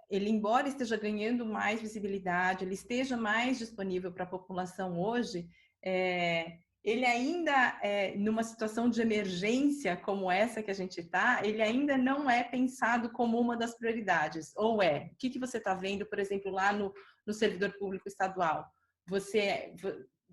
ele 0.09 0.30
embora 0.30 0.69
esteja 0.69 0.97
ganhando 0.97 1.45
mais 1.45 1.80
visibilidade, 1.80 2.64
ele 2.64 2.75
esteja 2.75 3.16
mais 3.16 3.59
disponível 3.59 4.11
para 4.11 4.25
a 4.25 4.28
população 4.28 4.99
hoje, 4.99 5.49
é, 5.83 6.59
ele 6.83 7.05
ainda, 7.05 7.79
é, 7.83 8.17
numa 8.17 8.43
situação 8.43 8.89
de 8.89 9.03
emergência 9.03 9.97
como 9.97 10.31
essa 10.31 10.63
que 10.63 10.71
a 10.71 10.75
gente 10.75 11.01
está, 11.01 11.41
ele 11.45 11.61
ainda 11.61 11.99
não 11.99 12.31
é 12.31 12.43
pensado 12.43 13.11
como 13.11 13.39
uma 13.39 13.57
das 13.57 13.77
prioridades. 13.77 14.53
Ou 14.57 14.83
é? 14.83 15.11
O 15.13 15.17
que, 15.17 15.29
que 15.29 15.39
você 15.39 15.59
está 15.59 15.75
vendo, 15.75 16.07
por 16.07 16.19
exemplo, 16.19 16.51
lá 16.51 16.73
no, 16.73 16.93
no 17.27 17.35
servidor 17.35 17.77
público 17.79 18.09
estadual? 18.09 18.67
Você, 19.09 19.75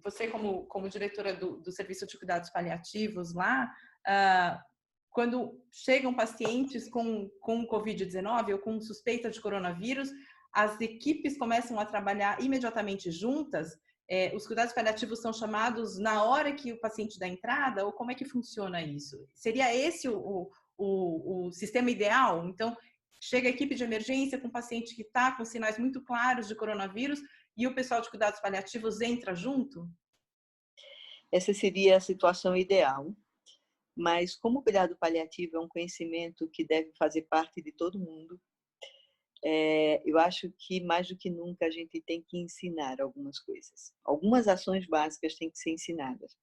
você 0.02 0.30
como, 0.30 0.66
como 0.68 0.90
diretora 0.90 1.36
do, 1.36 1.58
do 1.58 1.72
Serviço 1.72 2.08
de 2.08 2.18
Cuidados 2.18 2.50
Paliativos 2.50 3.34
lá, 3.34 3.70
uh, 4.08 4.64
quando 5.10 5.62
chegam 5.72 6.14
pacientes 6.14 6.90
com, 6.90 7.30
com 7.42 7.68
Covid-19 7.68 8.54
ou 8.54 8.60
com 8.60 8.80
suspeita 8.80 9.30
de 9.30 9.42
coronavírus, 9.42 10.10
as 10.54 10.80
equipes 10.80 11.38
começam 11.38 11.78
a 11.78 11.86
trabalhar 11.86 12.42
imediatamente 12.42 13.12
juntas 13.12 13.78
é, 14.10 14.34
os 14.36 14.48
cuidados 14.48 14.74
paliativos 14.74 15.20
são 15.20 15.34
chamados 15.34 15.98
na 15.98 16.24
hora 16.24 16.54
que 16.54 16.72
o 16.72 16.80
paciente 16.80 17.20
dá 17.20 17.28
entrada 17.28 17.86
ou 17.86 17.92
como 17.92 18.12
é 18.12 18.16
que 18.16 18.24
funciona 18.24 18.82
isso? 18.82 19.28
Seria 19.34 19.76
esse 19.76 20.08
o, 20.08 20.50
o, 20.78 21.48
o 21.48 21.52
sistema 21.52 21.92
ideal? 21.92 22.48
Então, 22.48 22.76
chega 23.20 23.48
a 23.48 23.52
equipe 23.52 23.76
de 23.76 23.84
emergência 23.84 24.40
com 24.40 24.48
um 24.48 24.52
paciente 24.52 24.96
que 24.96 25.02
está 25.02 25.36
com 25.36 25.44
sinais 25.44 25.78
muito 25.78 26.02
claros 26.02 26.48
de 26.48 26.56
coronavírus 26.56 27.20
e 27.58 27.68
o 27.68 27.76
pessoal 27.76 28.02
de 28.02 28.10
cuidados 28.10 28.40
paliativos 28.40 29.02
entra 29.02 29.36
junto? 29.36 29.90
Essa 31.30 31.54
seria 31.54 31.98
a 31.98 32.02
situação 32.02 32.56
ideal, 32.56 33.14
mas 33.94 34.36
como 34.36 34.60
o 34.60 34.64
cuidado 34.64 34.96
paliativo 34.96 35.58
é 35.58 35.60
um 35.60 35.68
conhecimento 35.68 36.48
que 36.50 36.66
deve 36.66 36.94
fazer 36.98 37.24
parte 37.24 37.62
de 37.62 37.74
todo 37.74 38.00
mundo, 38.00 38.40
é, 39.50 40.02
eu 40.06 40.20
acho 40.20 40.52
que 40.60 40.82
mais 40.84 41.08
do 41.08 41.16
que 41.16 41.30
nunca 41.30 41.68
a 41.68 41.70
gente 41.70 42.02
tem 42.02 42.22
que 42.22 42.38
ensinar 42.38 43.00
algumas 43.00 43.40
coisas. 43.40 43.94
Algumas 44.04 44.46
ações 44.46 44.86
básicas 44.86 45.36
têm 45.36 45.50
que 45.50 45.58
ser 45.58 45.72
ensinadas, 45.72 46.38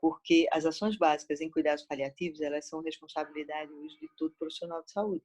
porque 0.00 0.48
as 0.50 0.66
ações 0.66 0.96
básicas 0.96 1.40
em 1.40 1.48
cuidados 1.48 1.84
paliativos 1.84 2.40
elas 2.40 2.68
são 2.68 2.82
responsabilidade 2.82 3.72
hoje 3.72 3.96
de 4.00 4.08
todo 4.16 4.34
profissional 4.36 4.82
de 4.82 4.90
saúde, 4.90 5.24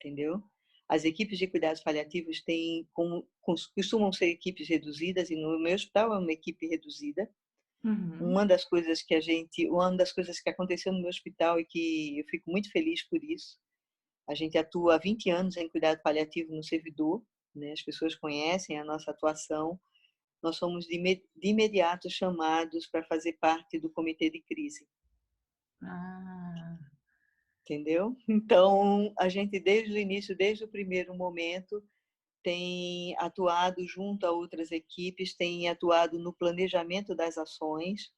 entendeu? 0.00 0.42
As 0.88 1.04
equipes 1.04 1.38
de 1.38 1.46
cuidados 1.46 1.82
paliativos 1.82 2.42
têm 2.42 2.88
como 2.94 3.28
costumam 3.42 4.10
ser 4.14 4.28
equipes 4.30 4.70
reduzidas 4.70 5.28
e 5.28 5.36
no 5.36 5.58
meu 5.58 5.74
hospital 5.74 6.14
é 6.14 6.18
uma 6.18 6.32
equipe 6.32 6.66
reduzida. 6.68 7.30
Uhum. 7.84 8.30
Uma 8.30 8.46
das 8.46 8.64
coisas 8.64 9.02
que 9.02 9.14
a 9.14 9.20
gente, 9.20 9.68
uma 9.68 9.94
das 9.94 10.10
coisas 10.10 10.40
que 10.40 10.48
aconteceu 10.48 10.90
no 10.90 11.00
meu 11.00 11.10
hospital 11.10 11.60
e 11.60 11.66
que 11.66 12.18
eu 12.18 12.24
fico 12.28 12.50
muito 12.50 12.70
feliz 12.70 13.06
por 13.06 13.22
isso 13.22 13.60
a 14.28 14.34
gente 14.34 14.56
atua 14.56 14.94
há 14.94 14.98
20 14.98 15.30
anos 15.30 15.56
em 15.56 15.68
cuidado 15.68 16.00
paliativo 16.02 16.54
no 16.54 16.62
servidor, 16.62 17.22
né? 17.54 17.72
as 17.72 17.82
pessoas 17.82 18.14
conhecem 18.14 18.78
a 18.78 18.84
nossa 18.84 19.10
atuação. 19.10 19.78
Nós 20.42 20.56
somos 20.56 20.86
de, 20.86 21.22
imediato 21.42 22.08
chamados 22.10 22.86
para 22.86 23.04
fazer 23.04 23.34
parte 23.40 23.78
do 23.78 23.90
comitê 23.90 24.30
de 24.30 24.40
crise. 24.42 24.86
Ah. 25.82 26.78
Entendeu? 27.62 28.16
Então, 28.28 29.12
a 29.18 29.28
gente, 29.28 29.58
desde 29.60 29.92
o 29.92 29.98
início, 29.98 30.36
desde 30.36 30.64
o 30.64 30.68
primeiro 30.68 31.14
momento, 31.14 31.82
tem 32.42 33.16
atuado 33.18 33.86
junto 33.86 34.26
a 34.26 34.32
outras 34.32 34.72
equipes, 34.72 35.34
tem 35.34 35.68
atuado 35.68 36.18
no 36.18 36.32
planejamento 36.32 37.14
das 37.14 37.38
ações, 37.38 38.12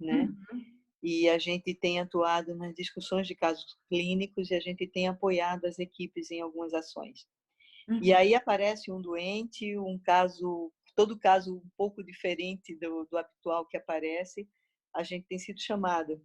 né? 0.00 0.22
Uhum 0.22 0.81
e 1.02 1.28
a 1.28 1.36
gente 1.36 1.74
tem 1.74 1.98
atuado 1.98 2.54
nas 2.54 2.74
discussões 2.74 3.26
de 3.26 3.34
casos 3.34 3.76
clínicos 3.88 4.50
e 4.50 4.54
a 4.54 4.60
gente 4.60 4.86
tem 4.86 5.08
apoiado 5.08 5.64
as 5.64 5.78
equipes 5.78 6.30
em 6.30 6.40
algumas 6.40 6.72
ações. 6.72 7.26
Uhum. 7.88 8.00
E 8.00 8.14
aí 8.14 8.34
aparece 8.34 8.90
um 8.92 9.00
doente, 9.00 9.76
um 9.76 9.98
caso, 9.98 10.72
todo 10.94 11.18
caso 11.18 11.56
um 11.56 11.70
pouco 11.76 12.04
diferente 12.04 12.76
do, 12.76 13.04
do 13.10 13.18
habitual 13.18 13.66
que 13.66 13.76
aparece, 13.76 14.48
a 14.94 15.02
gente 15.02 15.26
tem 15.26 15.38
sido 15.38 15.60
chamado 15.60 16.24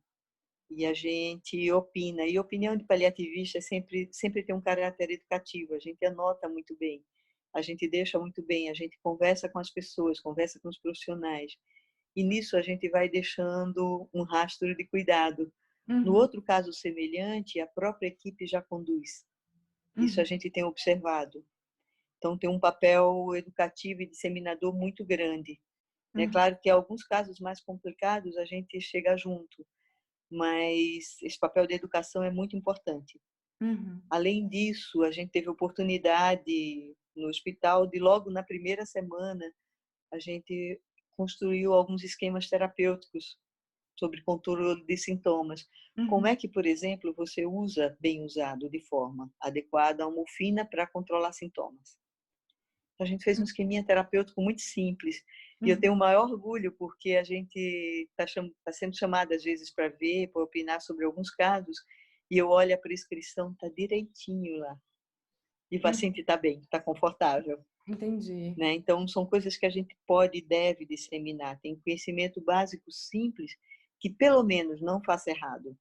e 0.69 0.85
a 0.85 0.93
gente 0.93 1.71
opina. 1.71 2.25
E 2.25 2.37
opinião 2.37 2.75
de 2.75 2.83
paliativista 2.83 3.59
sempre 3.59 4.09
sempre 4.11 4.43
tem 4.43 4.53
um 4.53 4.61
caráter 4.61 5.09
educativo. 5.09 5.73
A 5.73 5.79
gente 5.79 6.05
anota 6.05 6.47
muito 6.47 6.77
bem, 6.77 7.03
a 7.55 7.63
gente 7.63 7.87
deixa 7.87 8.19
muito 8.19 8.45
bem, 8.45 8.69
a 8.69 8.73
gente 8.75 8.99
conversa 9.01 9.49
com 9.49 9.57
as 9.57 9.71
pessoas, 9.71 10.19
conversa 10.19 10.59
com 10.59 10.69
os 10.69 10.77
profissionais 10.77 11.53
e 12.17 12.23
nisso 12.23 12.57
a 12.57 12.63
gente 12.63 12.89
vai 12.89 13.07
deixando 13.07 14.09
um 14.11 14.23
rastro 14.23 14.75
de 14.75 14.83
cuidado. 14.87 15.53
Uhum. 15.87 16.01
No 16.01 16.15
outro 16.15 16.41
caso 16.41 16.73
semelhante, 16.73 17.59
a 17.59 17.67
própria 17.67 18.07
equipe 18.07 18.47
já 18.47 18.59
conduz. 18.59 19.23
Uhum. 19.95 20.03
Isso 20.03 20.19
a 20.19 20.23
uhum. 20.23 20.27
gente 20.27 20.49
tem 20.49 20.63
observado. 20.63 21.45
Então, 22.17 22.35
tem 22.35 22.49
um 22.49 22.59
papel 22.59 23.35
educativo 23.35 24.01
e 24.01 24.07
disseminador 24.07 24.75
muito 24.75 25.05
grande. 25.05 25.61
É 26.15 26.21
uhum. 26.21 26.31
claro 26.31 26.57
que 26.59 26.69
em 26.69 26.71
alguns 26.71 27.03
casos 27.03 27.39
mais 27.39 27.61
complicados 27.61 28.35
a 28.35 28.45
gente 28.45 28.81
chega 28.81 29.15
junto, 29.15 29.63
mas 30.27 31.21
esse 31.21 31.37
papel 31.37 31.67
de 31.67 31.75
educação 31.75 32.23
é 32.23 32.31
muito 32.31 32.57
importante. 32.57 33.21
Uhum. 33.61 34.01
Além 34.09 34.49
disso, 34.49 35.03
a 35.03 35.11
gente 35.11 35.29
teve 35.29 35.49
oportunidade 35.49 36.95
no 37.15 37.27
hospital 37.27 37.85
de 37.85 37.99
logo 37.99 38.31
na 38.31 38.41
primeira 38.41 38.87
semana 38.87 39.45
a 40.11 40.19
gente 40.19 40.79
construiu 41.17 41.73
alguns 41.73 42.03
esquemas 42.03 42.47
terapêuticos 42.47 43.37
sobre 43.97 44.21
controle 44.21 44.85
de 44.85 44.95
sintomas. 44.95 45.67
Uhum. 45.97 46.07
Como 46.07 46.27
é 46.27 46.35
que, 46.35 46.47
por 46.47 46.65
exemplo, 46.65 47.13
você 47.13 47.45
usa, 47.45 47.97
bem 47.99 48.23
usado, 48.23 48.69
de 48.69 48.79
forma 48.79 49.29
adequada, 49.41 50.05
a 50.05 50.11
morfina 50.11 50.63
para 50.63 50.85
controlar 50.85 51.33
sintomas? 51.33 51.97
A 52.99 53.05
gente 53.05 53.23
fez 53.23 53.37
um 53.37 53.41
uhum. 53.41 53.45
esqueminha 53.45 53.83
terapêutico 53.83 54.41
muito 54.41 54.61
simples. 54.61 55.17
Uhum. 55.59 55.67
E 55.67 55.71
eu 55.71 55.75
uhum. 55.75 55.81
tenho 55.81 55.93
o 55.93 55.97
maior 55.97 56.29
orgulho 56.29 56.71
porque 56.71 57.15
a 57.15 57.23
gente 57.23 58.07
está 58.19 58.25
tá 58.63 58.71
sendo 58.71 58.95
chamada 58.95 59.35
às 59.35 59.43
vezes 59.43 59.73
para 59.73 59.89
ver, 59.89 60.27
para 60.31 60.43
opinar 60.43 60.79
sobre 60.81 61.05
alguns 61.05 61.31
casos, 61.31 61.77
e 62.29 62.37
eu 62.37 62.49
olho 62.49 62.73
a 62.73 62.77
prescrição, 62.77 63.51
está 63.51 63.67
direitinho 63.69 64.59
lá. 64.59 64.77
E 65.71 65.77
o 65.77 65.81
paciente 65.81 66.21
está 66.21 66.37
bem, 66.37 66.59
está 66.59 66.79
confortável. 66.79 67.63
Entendi. 67.87 68.53
Né? 68.57 68.73
Então, 68.73 69.07
são 69.07 69.25
coisas 69.25 69.55
que 69.55 69.65
a 69.65 69.69
gente 69.69 69.95
pode 70.05 70.37
e 70.37 70.41
deve 70.41 70.85
disseminar. 70.85 71.59
Tem 71.61 71.79
conhecimento 71.79 72.41
básico 72.41 72.91
simples 72.91 73.55
que, 73.99 74.09
pelo 74.09 74.43
menos, 74.43 74.81
não 74.81 75.01
faça 75.01 75.29
errado. 75.29 75.77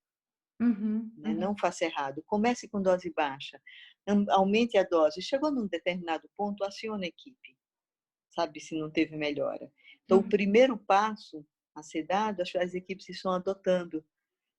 Uhum, 0.61 1.11
né? 1.19 1.31
uhum. 1.31 1.37
Não 1.39 1.59
faça 1.59 1.85
errado. 1.85 2.23
Comece 2.27 2.69
com 2.69 2.81
dose 2.81 3.11
baixa. 3.11 3.61
Aumente 4.31 4.79
a 4.79 4.85
dose. 4.85 5.21
Chegou 5.21 5.51
num 5.51 5.67
determinado 5.67 6.31
ponto, 6.37 6.65
acione 6.65 7.07
a 7.07 7.09
equipe. 7.09 7.57
Sabe 8.31 8.61
se 8.61 8.79
não 8.79 8.91
teve 8.91 9.17
melhora. 9.17 9.71
Então, 10.05 10.19
uhum. 10.19 10.25
o 10.25 10.29
primeiro 10.29 10.79
passo 10.79 11.45
a 11.75 11.83
ser 11.83 12.05
dado, 12.05 12.43
as 12.43 12.75
equipes 12.75 13.09
estão 13.09 13.33
adotando. 13.33 14.05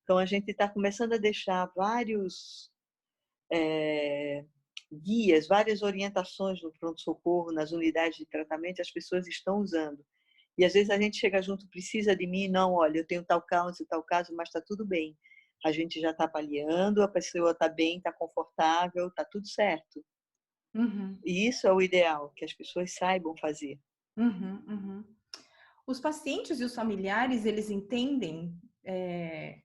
Então, 0.03 0.17
a 0.17 0.25
gente 0.25 0.51
está 0.51 0.67
começando 0.67 1.13
a 1.13 1.17
deixar 1.17 1.71
vários 1.75 2.71
é, 3.51 4.45
guias, 4.91 5.47
várias 5.47 5.81
orientações 5.81 6.61
no 6.61 6.71
pronto-socorro, 6.79 7.51
nas 7.51 7.71
unidades 7.71 8.17
de 8.17 8.25
tratamento, 8.25 8.81
as 8.81 8.91
pessoas 8.91 9.27
estão 9.27 9.59
usando. 9.59 10.03
E 10.57 10.65
às 10.65 10.73
vezes 10.73 10.89
a 10.89 10.99
gente 10.99 11.17
chega 11.17 11.41
junto, 11.41 11.69
precisa 11.69 12.15
de 12.15 12.25
mim, 12.25 12.47
não, 12.47 12.73
olha, 12.73 12.99
eu 12.99 13.07
tenho 13.07 13.23
tal 13.23 13.41
caso, 13.41 13.85
tal 13.87 14.03
caso, 14.03 14.33
mas 14.35 14.49
está 14.49 14.61
tudo 14.61 14.85
bem. 14.85 15.15
A 15.65 15.71
gente 15.71 15.99
já 15.99 16.11
está 16.11 16.25
avaliando, 16.25 17.03
a 17.03 17.07
pessoa 17.07 17.51
está 17.51 17.69
bem, 17.69 17.97
está 17.97 18.11
confortável, 18.11 19.07
está 19.07 19.23
tudo 19.25 19.47
certo. 19.47 20.03
Uhum. 20.75 21.19
E 21.25 21.47
isso 21.47 21.67
é 21.67 21.73
o 21.73 21.81
ideal, 21.81 22.31
que 22.35 22.45
as 22.45 22.53
pessoas 22.53 22.93
saibam 22.93 23.35
fazer. 23.37 23.79
Uhum, 24.15 24.63
uhum. 24.67 25.03
Os 25.85 25.99
pacientes 25.99 26.59
e 26.59 26.63
os 26.63 26.75
familiares, 26.75 27.45
eles 27.45 27.69
entendem 27.69 28.53
é, 28.85 29.59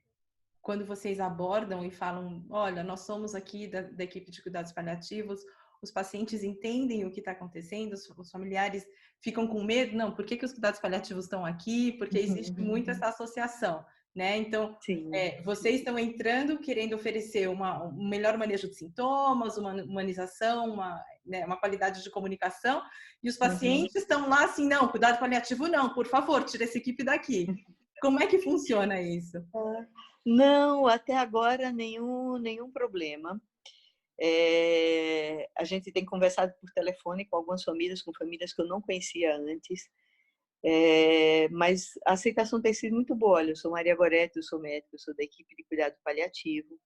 quando 0.62 0.87
vocês 0.87 1.18
abordam 1.18 1.85
e 1.85 1.90
falam, 1.90 2.46
olha, 2.48 2.85
nós 2.85 3.01
somos 3.01 3.35
aqui 3.35 3.66
da, 3.66 3.83
da 3.83 4.05
equipe 4.05 4.31
de 4.31 4.40
cuidados 4.40 4.72
paliativos, 4.72 5.40
os 5.83 5.90
pacientes 5.90 6.44
entendem 6.44 7.05
o 7.05 7.11
que 7.11 7.18
está 7.18 7.33
acontecendo, 7.33 7.94
os, 7.94 8.09
os, 8.16 8.31
familiares 8.31 8.87
ficam 9.20 9.48
com 9.48 9.64
medo, 9.64 9.96
não, 9.96 10.14
por 10.14 10.25
que, 10.25 10.37
que 10.37 10.44
os 10.44 10.53
cuidados 10.53 10.81
paliativos 10.81 11.25
estão 11.25 11.44
aqui? 11.44 11.92
Porque 11.92 12.16
existe 12.16 12.59
uhum. 12.61 12.66
muito 12.66 12.92
essa 12.92 13.09
associação, 13.09 13.85
né? 14.14 14.37
Então, 14.37 14.79
é, 15.12 15.42
vocês 15.42 15.81
estão 15.81 15.98
entrando 15.98 16.61
querendo 16.61 16.94
oferecer 16.94 17.48
uma, 17.48 17.83
um 17.83 18.09
melhor 18.09 18.38
manejo 18.38 18.68
de 18.68 18.77
sintomas, 18.77 19.59
uma 19.59 19.72
humanização, 19.83 20.75
uma, 20.75 21.03
né, 21.27 21.44
uma 21.44 21.59
qualidade 21.59 22.05
de 22.05 22.11
comunicação, 22.11 22.81
e 23.20 23.29
os 23.29 23.35
uhum. 23.35 23.40
pacientes 23.40 23.96
uhum. 23.96 24.01
estão 24.01 24.29
lá 24.29 24.44
assim, 24.44 24.68
não, 24.68 24.87
cuidado 24.87 25.18
paliativo 25.18 25.66
não, 25.66 25.92
por 25.92 26.07
favor, 26.07 26.44
tira 26.44 26.62
essa 26.62 26.79
equipe 26.79 27.03
daqui. 27.03 27.46
Como 28.01 28.20
é 28.20 28.27
que 28.29 28.38
funciona 28.38 29.01
isso? 29.01 29.38
É. 29.38 29.87
Não, 30.24 30.87
até 30.87 31.16
agora 31.16 31.72
nenhum, 31.72 32.38
nenhum 32.38 32.70
problema. 32.70 33.40
É, 34.20 35.48
a 35.58 35.64
gente 35.64 35.92
tem 35.92 36.04
conversado 36.04 36.54
por 36.61 36.70
telefone 36.72 37.26
com 37.26 37.37
algumas 37.37 37.64
famílias, 37.64 38.02
com 38.02 38.12
famílias 38.14 38.52
que 38.54 38.62
eu 38.62 38.66
não 38.68 38.80
conhecia 38.82 39.37
antes. 39.37 39.88
É, 40.64 41.48
mas 41.50 41.92
a 42.06 42.12
aceitação 42.14 42.62
tem 42.62 42.74
sido 42.74 42.94
muito 42.94 43.14
boa. 43.16 43.38
Olha, 43.38 43.50
eu 43.52 43.56
sou 43.56 43.72
Maria 43.72 43.96
Goretti, 43.96 44.38
eu 44.38 44.42
sou 44.44 44.61
médica, 44.61 44.94
eu 44.94 44.98
sou 45.00 45.14
da 45.16 45.24
equipe 45.24 45.56
de 45.56 45.64
cuidado 45.64 45.96
paliativo 46.04 46.78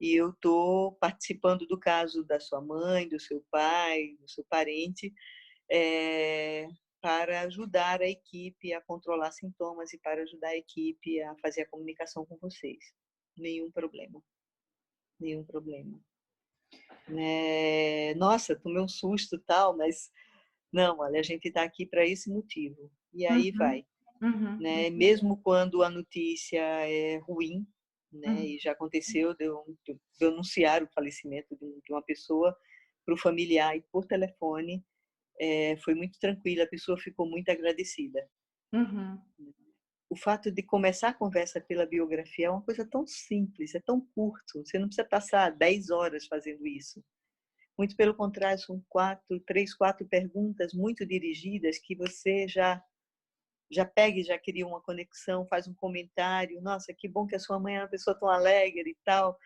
e 0.00 0.14
eu 0.14 0.30
estou 0.30 0.92
participando 0.96 1.66
do 1.66 1.78
caso 1.80 2.24
da 2.24 2.40
sua 2.40 2.60
mãe, 2.60 3.08
do 3.08 3.20
seu 3.20 3.44
pai, 3.50 4.16
do 4.20 4.28
seu 4.30 4.44
parente, 4.48 5.12
é, 5.70 6.68
para 7.06 7.42
ajudar 7.42 8.02
a 8.02 8.08
equipe 8.08 8.72
a 8.72 8.80
controlar 8.80 9.30
sintomas 9.30 9.92
e 9.92 9.98
para 9.98 10.22
ajudar 10.22 10.48
a 10.48 10.56
equipe 10.56 11.22
a 11.22 11.36
fazer 11.36 11.62
a 11.62 11.68
comunicação 11.68 12.26
com 12.26 12.36
vocês. 12.38 12.78
Nenhum 13.38 13.70
problema. 13.70 14.20
Nenhum 15.20 15.44
problema. 15.44 16.00
É, 17.16 18.12
nossa, 18.16 18.56
tomei 18.56 18.82
um 18.82 18.88
susto 18.88 19.38
tal, 19.38 19.76
mas 19.76 20.10
não, 20.72 20.98
olha, 20.98 21.20
a 21.20 21.22
gente 21.22 21.46
está 21.46 21.62
aqui 21.62 21.86
para 21.86 22.04
esse 22.04 22.28
motivo. 22.28 22.90
E 23.14 23.24
aí 23.24 23.52
uhum. 23.52 23.56
vai. 23.56 23.86
Uhum. 24.20 24.58
Né? 24.58 24.88
Uhum. 24.88 24.96
Mesmo 24.96 25.40
quando 25.44 25.84
a 25.84 25.88
notícia 25.88 26.58
é 26.60 27.18
ruim, 27.18 27.64
né? 28.12 28.30
Uhum. 28.30 28.42
E 28.42 28.58
já 28.58 28.72
aconteceu 28.72 29.32
de 29.32 29.44
eu, 29.44 29.62
de 29.86 29.96
eu 30.22 30.30
anunciar 30.30 30.82
o 30.82 30.90
falecimento 30.92 31.56
de 31.56 31.92
uma 31.92 32.02
pessoa 32.02 32.52
para 33.04 33.14
o 33.14 33.18
familiar 33.18 33.76
e 33.76 33.84
por 33.92 34.06
telefone. 34.06 34.84
É, 35.38 35.76
foi 35.78 35.94
muito 35.94 36.18
tranquila, 36.18 36.64
a 36.64 36.68
pessoa 36.68 36.98
ficou 36.98 37.28
muito 37.28 37.50
agradecida. 37.50 38.26
Uhum. 38.72 39.20
O 40.08 40.16
fato 40.16 40.50
de 40.50 40.62
começar 40.62 41.08
a 41.08 41.14
conversa 41.14 41.60
pela 41.60 41.84
biografia 41.84 42.46
é 42.46 42.50
uma 42.50 42.62
coisa 42.62 42.88
tão 42.88 43.06
simples, 43.06 43.74
é 43.74 43.80
tão 43.80 44.00
curto. 44.14 44.64
Você 44.64 44.78
não 44.78 44.86
precisa 44.86 45.06
passar 45.06 45.50
10 45.50 45.90
horas 45.90 46.26
fazendo 46.26 46.66
isso. 46.66 47.02
Muito 47.78 47.94
pelo 47.96 48.14
contrário, 48.14 48.58
são 48.58 48.82
quatro, 48.88 49.40
três, 49.40 49.74
quatro 49.74 50.06
perguntas 50.06 50.72
muito 50.72 51.04
dirigidas 51.04 51.78
que 51.78 51.94
você 51.94 52.48
já 52.48 52.82
já 53.70 53.84
pega 53.84 54.20
e 54.20 54.22
já 54.22 54.38
cria 54.38 54.64
uma 54.64 54.80
conexão, 54.80 55.44
faz 55.48 55.66
um 55.66 55.74
comentário. 55.74 56.60
Nossa, 56.62 56.94
que 56.94 57.08
bom 57.08 57.26
que 57.26 57.34
a 57.34 57.38
sua 57.40 57.58
mãe 57.58 57.76
é 57.76 57.80
uma 57.80 57.88
pessoa 57.88 58.16
tão 58.16 58.28
alegre 58.28 58.90
e 58.90 58.96
tal. 59.04 59.36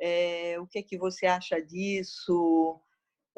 É, 0.00 0.58
o 0.58 0.66
que 0.66 0.80
é 0.80 0.82
que 0.82 0.98
você 0.98 1.26
acha 1.26 1.60
disso? 1.60 2.80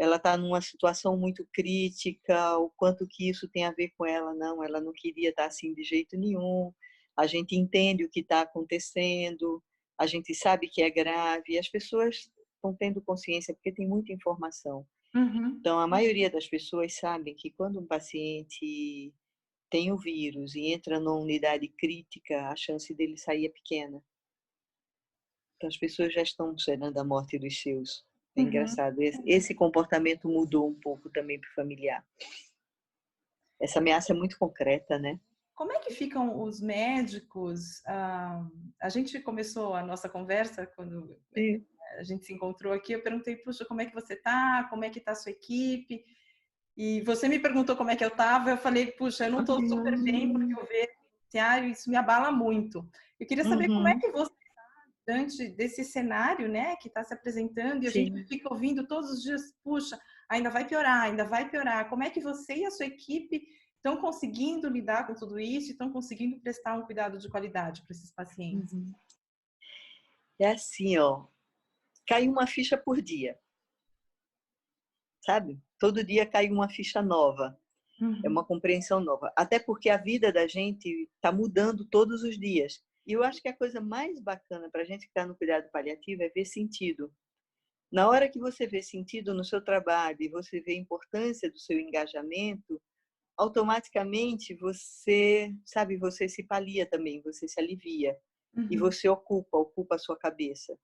Ela 0.02 0.16
está 0.16 0.36
numa 0.36 0.60
situação 0.60 1.16
muito 1.16 1.46
crítica. 1.52 2.58
O 2.58 2.68
quanto 2.70 3.06
que 3.06 3.30
isso 3.30 3.46
tem 3.46 3.64
a 3.64 3.70
ver 3.70 3.92
com 3.96 4.04
ela? 4.04 4.34
Não, 4.34 4.60
ela 4.64 4.80
não 4.80 4.92
queria 4.92 5.30
estar 5.30 5.42
tá 5.42 5.48
assim 5.48 5.72
de 5.72 5.84
jeito 5.84 6.16
nenhum. 6.16 6.74
A 7.16 7.24
gente 7.28 7.54
entende 7.54 8.04
o 8.04 8.10
que 8.10 8.18
está 8.18 8.40
acontecendo. 8.40 9.62
A 9.96 10.04
gente 10.04 10.34
sabe 10.34 10.66
que 10.66 10.82
é 10.82 10.90
grave. 10.90 11.56
As 11.56 11.68
pessoas 11.68 12.28
estão 12.56 12.74
tendo 12.74 13.00
consciência 13.00 13.54
porque 13.54 13.70
tem 13.70 13.86
muita 13.86 14.12
informação. 14.12 14.84
Uhum. 15.14 15.56
Então, 15.60 15.78
a 15.78 15.86
maioria 15.86 16.28
das 16.28 16.48
pessoas 16.48 16.98
sabem 16.98 17.36
que 17.36 17.52
quando 17.52 17.78
um 17.78 17.86
paciente 17.86 19.14
tem 19.70 19.92
o 19.92 19.96
vírus 19.96 20.56
e 20.56 20.72
entra 20.72 20.98
numa 20.98 21.20
unidade 21.20 21.68
crítica, 21.68 22.48
a 22.48 22.56
chance 22.56 22.92
dele 22.92 23.16
sair 23.16 23.46
é 23.46 23.50
pequena. 23.50 24.02
Então, 25.56 25.68
as 25.68 25.76
pessoas 25.76 26.12
já 26.12 26.22
estão 26.22 26.52
esperando 26.56 26.98
a 26.98 27.04
morte 27.04 27.38
dos 27.38 27.62
seus. 27.62 28.04
É 28.36 28.40
uhum. 28.40 28.46
engraçado. 28.46 28.96
Esse 29.00 29.54
comportamento 29.54 30.28
mudou 30.28 30.68
um 30.68 30.74
pouco 30.74 31.10
também 31.10 31.40
para 31.40 31.50
o 31.50 31.54
familiar. 31.54 32.04
Essa 33.60 33.78
ameaça 33.78 34.12
é 34.12 34.16
muito 34.16 34.38
concreta, 34.38 34.98
né? 34.98 35.20
Como 35.54 35.72
é 35.72 35.78
que 35.78 35.92
ficam 35.92 36.42
os 36.42 36.60
médicos? 36.60 37.84
Ah, 37.86 38.44
a 38.80 38.88
gente 38.88 39.20
começou 39.20 39.74
a 39.74 39.82
nossa 39.82 40.08
conversa 40.08 40.66
quando 40.66 41.20
Sim 41.32 41.64
a 41.98 42.02
gente 42.02 42.24
se 42.24 42.32
encontrou 42.32 42.72
aqui, 42.72 42.92
eu 42.92 43.02
perguntei, 43.02 43.36
puxa, 43.36 43.64
como 43.64 43.80
é 43.80 43.86
que 43.86 43.94
você 43.94 44.16
tá? 44.16 44.66
Como 44.70 44.84
é 44.84 44.90
que 44.90 45.00
tá 45.00 45.12
a 45.12 45.14
sua 45.14 45.32
equipe? 45.32 46.04
E 46.76 47.00
você 47.02 47.28
me 47.28 47.38
perguntou 47.38 47.76
como 47.76 47.90
é 47.90 47.96
que 47.96 48.04
eu 48.04 48.10
tava, 48.10 48.50
eu 48.50 48.56
falei, 48.56 48.86
puxa, 48.92 49.26
eu 49.26 49.32
não 49.32 49.44
tô 49.44 49.60
super 49.66 49.98
bem 50.02 50.32
porque 50.32 50.52
eu 50.52 50.66
vejo 50.66 50.92
noticiário, 51.20 51.68
isso 51.68 51.90
me 51.90 51.96
abala 51.96 52.30
muito. 52.30 52.86
Eu 53.20 53.26
queria 53.26 53.44
saber 53.44 53.68
uhum. 53.68 53.76
como 53.76 53.88
é 53.88 53.94
uhum. 53.94 54.00
que 54.00 54.10
você 54.10 54.32
diante 55.06 55.48
desse 55.48 55.84
cenário, 55.84 56.48
né, 56.48 56.76
que 56.76 56.88
está 56.88 57.02
se 57.02 57.12
apresentando 57.12 57.84
e 57.84 57.88
a 57.88 57.90
Sim. 57.90 58.06
gente 58.06 58.24
fica 58.24 58.52
ouvindo 58.52 58.86
todos 58.86 59.10
os 59.10 59.22
dias, 59.22 59.42
puxa, 59.62 59.98
ainda 60.28 60.50
vai 60.50 60.66
piorar, 60.66 61.02
ainda 61.02 61.24
vai 61.24 61.50
piorar. 61.50 61.88
Como 61.88 62.02
é 62.02 62.10
que 62.10 62.20
você 62.20 62.54
e 62.54 62.64
a 62.64 62.70
sua 62.70 62.86
equipe 62.86 63.42
estão 63.76 63.96
conseguindo 64.00 64.68
lidar 64.68 65.06
com 65.06 65.14
tudo 65.14 65.40
isso 65.40 65.68
e 65.68 65.72
estão 65.72 65.92
conseguindo 65.92 66.40
prestar 66.40 66.78
um 66.78 66.86
cuidado 66.86 67.18
de 67.18 67.28
qualidade 67.28 67.82
para 67.82 67.96
esses 67.96 68.12
pacientes? 68.12 68.72
Uhum. 68.72 68.92
É 70.38 70.52
assim, 70.52 70.96
ó, 70.98 71.26
cai 72.06 72.28
uma 72.28 72.46
ficha 72.46 72.76
por 72.76 73.02
dia. 73.02 73.38
Sabe? 75.24 75.60
Todo 75.78 76.04
dia 76.04 76.26
cai 76.26 76.48
uma 76.48 76.68
ficha 76.68 77.02
nova. 77.02 77.58
É 78.00 78.04
uhum. 78.04 78.20
É 78.24 78.28
uma 78.28 78.44
compreensão 78.44 79.00
nova. 79.00 79.32
Até 79.36 79.58
porque 79.58 79.88
a 79.90 79.96
vida 79.96 80.32
da 80.32 80.46
gente 80.46 81.08
está 81.14 81.30
mudando 81.30 81.84
todos 81.84 82.22
os 82.22 82.38
dias. 82.38 82.82
E 83.06 83.12
eu 83.12 83.22
acho 83.22 83.40
que 83.40 83.48
a 83.48 83.56
coisa 83.56 83.80
mais 83.80 84.20
bacana 84.20 84.70
para 84.70 84.82
a 84.82 84.84
gente 84.84 85.02
que 85.02 85.08
está 85.10 85.26
no 85.26 85.36
cuidado 85.36 85.68
paliativo 85.70 86.22
é 86.22 86.28
ver 86.28 86.44
sentido. 86.44 87.12
Na 87.90 88.08
hora 88.08 88.28
que 88.28 88.38
você 88.38 88.66
vê 88.66 88.80
sentido 88.80 89.34
no 89.34 89.44
seu 89.44 89.62
trabalho 89.62 90.16
e 90.20 90.28
você 90.28 90.60
vê 90.60 90.72
a 90.72 90.78
importância 90.78 91.50
do 91.50 91.58
seu 91.58 91.78
engajamento, 91.78 92.80
automaticamente 93.36 94.54
você, 94.54 95.52
sabe, 95.64 95.96
você 95.96 96.28
se 96.28 96.42
palia 96.44 96.86
também, 96.86 97.20
você 97.22 97.48
se 97.48 97.60
alivia. 97.60 98.16
Uhum. 98.56 98.68
E 98.70 98.76
você 98.76 99.08
ocupa, 99.08 99.58
ocupa 99.58 99.96
a 99.96 99.98
sua 99.98 100.16
cabeça. 100.16 100.78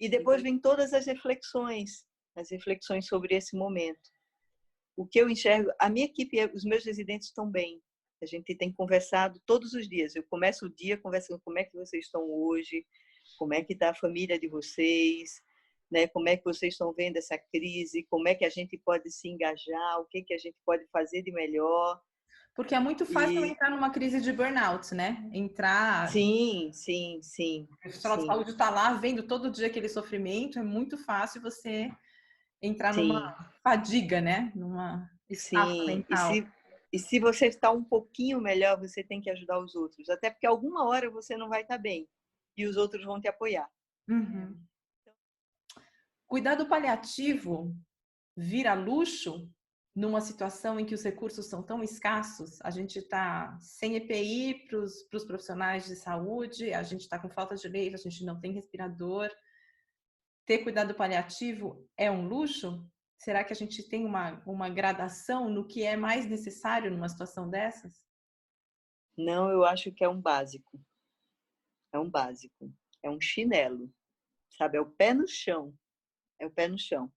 E 0.00 0.08
depois 0.08 0.42
vem 0.42 0.58
todas 0.58 0.92
as 0.92 1.06
reflexões, 1.06 2.04
as 2.34 2.50
reflexões 2.50 3.06
sobre 3.06 3.34
esse 3.34 3.56
momento. 3.56 4.10
O 4.96 5.06
que 5.06 5.20
eu 5.20 5.28
enxergo, 5.28 5.70
a 5.78 5.88
minha 5.88 6.06
equipe, 6.06 6.44
os 6.54 6.64
meus 6.64 6.84
residentes 6.84 7.28
estão 7.28 7.48
bem. 7.48 7.80
A 8.22 8.26
gente 8.26 8.54
tem 8.54 8.72
conversado 8.72 9.40
todos 9.44 9.72
os 9.72 9.88
dias. 9.88 10.14
Eu 10.14 10.22
começo 10.30 10.66
o 10.66 10.74
dia 10.74 10.96
conversando 10.96 11.40
como 11.44 11.58
é 11.58 11.64
que 11.64 11.76
vocês 11.76 12.04
estão 12.04 12.22
hoje, 12.22 12.86
como 13.36 13.52
é 13.52 13.62
que 13.62 13.72
está 13.72 13.90
a 13.90 13.94
família 13.94 14.38
de 14.38 14.48
vocês, 14.48 15.42
né? 15.90 16.06
Como 16.06 16.28
é 16.28 16.36
que 16.36 16.44
vocês 16.44 16.74
estão 16.74 16.92
vendo 16.92 17.16
essa 17.16 17.36
crise? 17.52 18.06
Como 18.08 18.28
é 18.28 18.34
que 18.34 18.44
a 18.44 18.50
gente 18.50 18.78
pode 18.78 19.10
se 19.10 19.28
engajar? 19.28 20.00
O 20.00 20.06
que 20.06 20.22
que 20.22 20.34
a 20.34 20.38
gente 20.38 20.56
pode 20.64 20.86
fazer 20.92 21.22
de 21.22 21.32
melhor? 21.32 22.00
Porque 22.54 22.74
é 22.74 22.78
muito 22.78 23.04
fácil 23.06 23.44
e... 23.44 23.48
entrar 23.48 23.70
numa 23.70 23.90
crise 23.90 24.20
de 24.20 24.32
burnout, 24.32 24.94
né? 24.94 25.28
Entrar. 25.32 26.08
Sim, 26.10 26.70
sim, 26.72 27.18
sim. 27.22 27.66
O 27.72 27.78
profissional 27.78 28.18
de 28.18 28.26
saúde 28.26 28.50
está 28.50 28.70
lá 28.70 28.92
vendo 28.94 29.22
todo 29.22 29.50
dia 29.50 29.66
aquele 29.66 29.88
sofrimento, 29.88 30.58
é 30.58 30.62
muito 30.62 30.96
fácil 30.98 31.40
você 31.40 31.90
entrar 32.60 32.92
sim. 32.92 33.08
numa 33.08 33.34
fadiga, 33.64 34.20
né? 34.20 34.52
Numa 34.54 35.10
sim. 35.32 35.86
mental. 35.86 36.30
E 36.30 36.34
se, 36.34 36.48
e 36.92 36.98
se 36.98 37.18
você 37.18 37.46
está 37.46 37.70
um 37.70 37.82
pouquinho 37.82 38.40
melhor, 38.40 38.78
você 38.78 39.02
tem 39.02 39.20
que 39.20 39.30
ajudar 39.30 39.58
os 39.58 39.74
outros. 39.74 40.10
Até 40.10 40.30
porque 40.30 40.46
alguma 40.46 40.84
hora 40.86 41.10
você 41.10 41.36
não 41.36 41.48
vai 41.48 41.62
estar 41.62 41.78
bem 41.78 42.06
e 42.56 42.66
os 42.66 42.76
outros 42.76 43.04
vão 43.04 43.18
te 43.18 43.28
apoiar. 43.28 43.68
Uhum. 44.08 44.60
Cuidado 46.26 46.68
paliativo 46.68 47.74
vira 48.36 48.74
luxo 48.74 49.50
numa 49.94 50.20
situação 50.20 50.80
em 50.80 50.86
que 50.86 50.94
os 50.94 51.02
recursos 51.02 51.46
são 51.46 51.62
tão 51.62 51.82
escassos, 51.82 52.58
a 52.62 52.70
gente 52.70 52.98
está 52.98 53.58
sem 53.60 53.96
EPI 53.96 54.66
para 54.66 54.78
os 54.78 55.24
profissionais 55.26 55.84
de 55.86 55.96
saúde, 55.96 56.72
a 56.72 56.82
gente 56.82 57.02
está 57.02 57.18
com 57.18 57.28
falta 57.28 57.54
de 57.54 57.68
leite, 57.68 57.94
a 57.94 57.98
gente 57.98 58.24
não 58.24 58.40
tem 58.40 58.52
respirador. 58.52 59.30
Ter 60.46 60.58
cuidado 60.58 60.94
paliativo 60.94 61.86
é 61.96 62.10
um 62.10 62.26
luxo? 62.26 62.86
Será 63.22 63.44
que 63.44 63.52
a 63.52 63.56
gente 63.56 63.84
tem 63.84 64.04
uma, 64.04 64.42
uma 64.44 64.68
gradação 64.68 65.48
no 65.48 65.64
que 65.64 65.84
é 65.84 65.96
mais 65.96 66.26
necessário 66.26 66.90
numa 66.90 67.08
situação 67.08 67.48
dessas? 67.48 68.02
Não, 69.16 69.48
eu 69.48 69.64
acho 69.64 69.92
que 69.92 70.02
é 70.02 70.08
um 70.08 70.20
básico. 70.20 70.80
É 71.92 72.00
um 72.00 72.10
básico. 72.10 72.74
É 73.00 73.08
um 73.08 73.20
chinelo. 73.20 73.88
Sabe? 74.58 74.76
É 74.76 74.80
o 74.80 74.90
pé 74.90 75.14
no 75.14 75.28
chão. 75.28 75.72
É 76.40 76.46
o 76.46 76.50
pé 76.50 76.66
no 76.66 76.76
chão. 76.76 77.12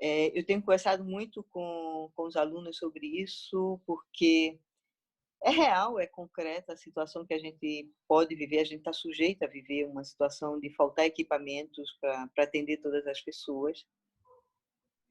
É, 0.00 0.38
eu 0.38 0.44
tenho 0.44 0.62
conversado 0.62 1.04
muito 1.04 1.44
com, 1.50 2.10
com 2.14 2.26
os 2.26 2.34
alunos 2.34 2.78
sobre 2.78 3.06
isso, 3.06 3.78
porque 3.84 4.58
é 5.44 5.50
real, 5.50 5.98
é 5.98 6.06
concreta 6.06 6.72
a 6.72 6.78
situação 6.78 7.26
que 7.26 7.34
a 7.34 7.38
gente 7.38 7.92
pode 8.08 8.34
viver, 8.34 8.60
a 8.60 8.64
gente 8.64 8.78
está 8.78 8.92
sujeito 8.92 9.42
a 9.42 9.48
viver 9.48 9.86
uma 9.86 10.02
situação 10.02 10.58
de 10.58 10.74
faltar 10.74 11.04
equipamentos 11.04 11.92
para 12.00 12.26
atender 12.38 12.78
todas 12.78 13.06
as 13.06 13.20
pessoas. 13.20 13.84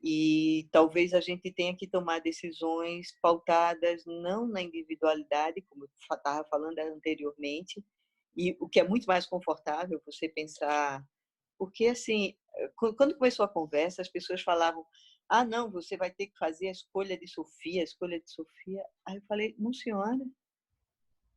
E 0.05 0.69
talvez 0.71 1.13
a 1.13 1.19
gente 1.19 1.51
tenha 1.51 1.75
que 1.75 1.87
tomar 1.87 2.19
decisões 2.19 3.07
pautadas 3.21 4.03
não 4.05 4.47
na 4.47 4.61
individualidade, 4.61 5.63
como 5.63 5.85
eu 5.85 5.89
estava 6.15 6.47
falando 6.47 6.77
anteriormente, 6.77 7.83
e 8.37 8.55
o 8.59 8.69
que 8.69 8.79
é 8.79 8.87
muito 8.87 9.05
mais 9.05 9.25
confortável 9.25 9.99
você 10.05 10.29
pensar 10.29 11.03
porque, 11.57 11.87
assim, 11.87 12.35
eh, 12.57 12.71
quando 12.75 13.17
começou 13.17 13.45
a 13.45 13.49
conversa, 13.49 14.01
as 14.01 14.09
pessoas 14.09 14.41
falavam: 14.41 14.85
ah, 15.29 15.45
não, 15.45 15.71
você 15.71 15.97
vai 15.97 16.11
ter 16.11 16.27
que 16.27 16.37
fazer 16.37 16.67
a 16.67 16.71
escolha 16.71 17.17
de 17.17 17.27
Sofia, 17.27 17.81
a 17.81 17.83
escolha 17.83 18.19
de 18.19 18.29
Sofia. 18.29 18.83
Aí 19.05 19.15
eu 19.17 19.23
falei: 19.27 19.55
não, 19.57 19.73
senhora. 19.73 20.25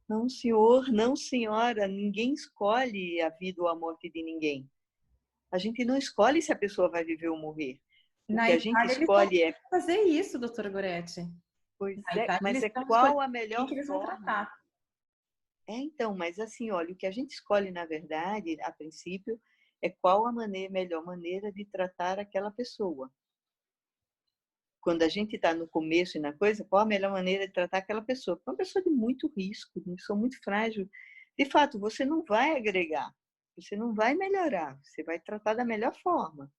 Não, 0.08 0.28
senhor, 0.28 0.90
não, 0.90 1.14
senhora. 1.14 1.86
Ninguém 1.86 2.32
escolhe 2.32 3.20
a 3.20 3.28
vida 3.28 3.62
ou 3.62 3.68
a 3.68 3.76
morte 3.76 4.10
de 4.10 4.22
ninguém. 4.22 4.68
A 5.50 5.58
gente 5.58 5.84
não 5.84 5.96
escolhe 5.96 6.42
se 6.42 6.52
a 6.52 6.56
pessoa 6.56 6.90
vai 6.90 7.04
viver 7.04 7.28
ou 7.28 7.38
morrer. 7.38 7.80
O 8.28 8.34
Na 8.34 8.46
que 8.46 8.52
a 8.52 8.58
gente 8.58 8.86
escolhe 8.86 9.42
é 9.42 9.54
fazer 9.70 10.02
isso, 10.02 10.38
doutora 10.38 10.68
Goretti. 10.68 11.22
Pois 11.78 11.98
é, 12.14 12.38
mas 12.42 12.62
é 12.62 12.68
qual 12.68 13.20
a 13.20 13.28
melhor 13.28 13.66
que 13.66 13.74
eles 13.74 13.86
forma? 13.86 14.04
vão 14.06 14.16
tratar. 14.16 14.52
É, 15.66 15.74
então, 15.76 16.16
mas 16.16 16.38
assim, 16.38 16.70
olha, 16.70 16.92
o 16.92 16.96
que 16.96 17.06
a 17.06 17.10
gente 17.10 17.32
escolhe, 17.32 17.70
na 17.70 17.86
verdade, 17.86 18.56
a 18.62 18.72
princípio, 18.72 19.40
é 19.82 19.88
qual 19.88 20.26
a 20.26 20.32
maneira, 20.32 20.72
melhor 20.72 21.04
maneira 21.04 21.52
de 21.52 21.64
tratar 21.64 22.18
aquela 22.18 22.50
pessoa. 22.50 23.10
Quando 24.80 25.02
a 25.02 25.08
gente 25.08 25.36
está 25.36 25.54
no 25.54 25.68
começo 25.68 26.16
e 26.16 26.20
na 26.20 26.32
coisa, 26.32 26.64
qual 26.64 26.82
a 26.82 26.86
melhor 26.86 27.12
maneira 27.12 27.46
de 27.46 27.52
tratar 27.52 27.78
aquela 27.78 28.02
pessoa? 28.02 28.36
Porque 28.36 28.50
é 28.50 28.52
uma 28.52 28.58
pessoa 28.58 28.82
de 28.82 28.90
muito 28.90 29.32
risco, 29.36 29.82
uma 29.86 29.96
pessoa 29.96 30.18
muito 30.18 30.38
frágil. 30.42 30.88
De 31.38 31.44
fato, 31.44 31.78
você 31.78 32.04
não 32.04 32.24
vai 32.24 32.56
agregar, 32.56 33.10
você 33.56 33.76
não 33.76 33.94
vai 33.94 34.14
melhorar, 34.14 34.78
você 34.82 35.02
vai 35.02 35.20
tratar 35.20 35.54
da 35.54 35.64
melhor 35.64 35.94
forma. 36.02 36.50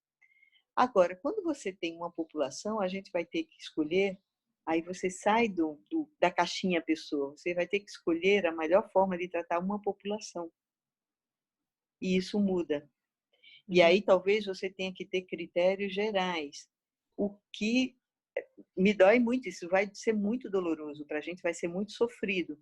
Agora, 0.79 1.13
quando 1.13 1.43
você 1.43 1.73
tem 1.73 1.97
uma 1.97 2.09
população, 2.09 2.79
a 2.79 2.87
gente 2.87 3.11
vai 3.11 3.25
ter 3.25 3.43
que 3.43 3.59
escolher, 3.59 4.17
aí 4.65 4.81
você 4.81 5.09
sai 5.09 5.49
do, 5.49 5.77
do, 5.91 6.09
da 6.17 6.31
caixinha 6.31 6.81
pessoa, 6.81 7.31
você 7.31 7.53
vai 7.53 7.67
ter 7.67 7.81
que 7.81 7.89
escolher 7.91 8.45
a 8.45 8.53
melhor 8.53 8.89
forma 8.89 9.17
de 9.17 9.27
tratar 9.27 9.59
uma 9.59 9.81
população. 9.81 10.49
E 12.01 12.15
isso 12.15 12.39
muda. 12.39 12.89
E 13.67 13.81
aí 13.81 14.01
talvez 14.01 14.45
você 14.45 14.69
tenha 14.69 14.93
que 14.93 15.05
ter 15.05 15.23
critérios 15.23 15.93
gerais. 15.93 16.69
O 17.17 17.37
que 17.51 17.97
eh, 18.37 18.47
me 18.77 18.93
dói 18.93 19.19
muito, 19.19 19.49
isso 19.49 19.67
vai 19.67 19.93
ser 19.93 20.13
muito 20.13 20.49
doloroso 20.49 21.05
para 21.05 21.17
a 21.17 21.21
gente, 21.21 21.41
vai 21.41 21.53
ser 21.53 21.67
muito 21.67 21.91
sofrido, 21.91 22.57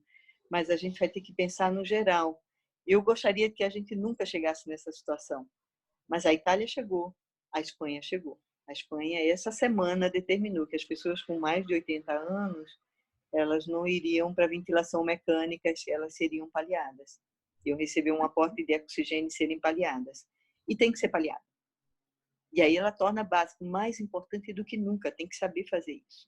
mas 0.49 0.71
a 0.71 0.75
gente 0.75 0.97
vai 0.97 1.08
ter 1.08 1.21
que 1.21 1.36
pensar 1.36 1.71
no 1.71 1.86
geral. 1.86 2.43
Eu 2.88 2.99
gostaria 3.03 3.47
que 3.51 3.63
a 3.63 3.69
gente 3.69 3.95
nunca 3.95 4.25
chegasse 4.25 4.67
nessa 4.67 4.91
situação, 4.91 5.47
mas 6.10 6.25
a 6.25 6.34
Itália 6.34 6.65
chegou, 6.65 7.15
a 7.53 7.60
Espanha 7.60 8.01
chegou. 8.01 8.39
A 8.67 8.73
Espanha, 8.73 9.19
essa 9.31 9.51
semana, 9.51 10.10
determinou 10.10 10.67
que 10.67 10.75
as 10.75 10.83
pessoas 10.83 11.21
com 11.23 11.39
mais 11.39 11.65
de 11.65 11.73
80 11.73 12.12
anos 12.12 12.77
elas 13.33 13.67
não 13.67 13.88
iriam 13.88 14.33
para 14.33 14.47
ventilação 14.47 15.03
mecânica, 15.03 15.71
elas 15.88 16.15
seriam 16.15 16.49
paliadas. 16.49 17.19
Eu 17.65 17.77
recebi 17.77 18.12
um 18.12 18.23
aporte 18.23 18.65
de 18.65 18.75
oxigênio 18.75 19.29
serem 19.29 19.60
paliadas. 19.60 20.25
E 20.67 20.75
tem 20.75 20.91
que 20.91 20.97
ser 20.97 21.10
paliada. 21.10 21.43
E 22.53 22.62
aí 22.62 22.77
ela 22.77 22.91
torna 22.91 23.23
básico, 23.23 23.65
mais 23.65 23.99
importante 23.99 24.53
do 24.53 24.63
que 24.63 24.77
nunca, 24.77 25.12
tem 25.12 25.27
que 25.27 25.36
saber 25.36 25.67
fazer 25.67 26.01
isso. 26.07 26.27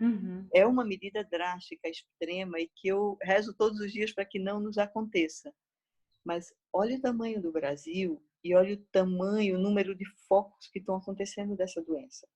Uhum. 0.00 0.48
É 0.52 0.66
uma 0.66 0.84
medida 0.84 1.22
drástica, 1.22 1.88
extrema, 1.88 2.58
e 2.58 2.68
que 2.68 2.88
eu 2.88 3.16
rezo 3.22 3.54
todos 3.54 3.78
os 3.80 3.92
dias 3.92 4.12
para 4.12 4.24
que 4.24 4.38
não 4.38 4.58
nos 4.58 4.78
aconteça. 4.78 5.54
Mas 6.24 6.52
olha 6.72 6.96
o 6.96 7.00
tamanho 7.00 7.40
do 7.40 7.52
Brasil 7.52 8.22
e 8.42 8.54
olha 8.54 8.74
o 8.74 8.84
tamanho, 8.86 9.56
o 9.56 9.60
número 9.60 9.94
de 9.94 10.04
focos 10.26 10.68
que 10.68 10.78
estão 10.78 10.96
acontecendo 10.96 11.56
dessa 11.56 11.82
doença. 11.82 12.26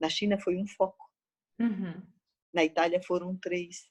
Na 0.00 0.08
China 0.08 0.38
foi 0.38 0.56
um 0.56 0.66
foco. 0.66 1.10
Uhum. 1.58 2.02
Na 2.52 2.64
Itália 2.64 3.02
foram 3.02 3.36
três. 3.36 3.90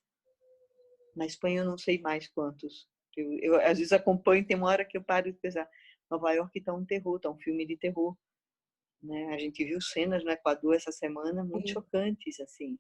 Na 1.15 1.25
Espanha 1.25 1.62
eu 1.62 1.65
não 1.65 1.77
sei 1.77 1.99
mais 1.99 2.27
quantos. 2.27 2.88
Eu, 3.15 3.39
eu 3.39 3.55
às 3.62 3.77
vezes 3.77 3.93
acompanho, 3.93 4.45
tem 4.45 4.58
uma 4.58 4.67
hora 4.67 4.86
que 4.86 4.97
eu 4.97 5.03
paro 5.03 5.31
de 5.31 5.39
pensar. 5.39 5.69
Nova 6.10 6.31
York 6.34 6.58
está 6.58 6.73
um 6.73 6.86
terror, 6.86 7.17
está 7.17 7.29
um 7.29 7.38
filme 7.38 7.65
de 7.65 7.77
terror. 7.77 8.15
Né? 9.01 9.34
A 9.34 9.38
gente 9.38 9.63
viu 9.63 9.81
cenas 9.81 10.23
no 10.23 10.31
Equador 10.31 10.75
essa 10.75 10.91
semana 10.91 11.43
muito 11.43 11.67
Sim. 11.67 11.73
chocantes, 11.73 12.39
assim. 12.39 12.77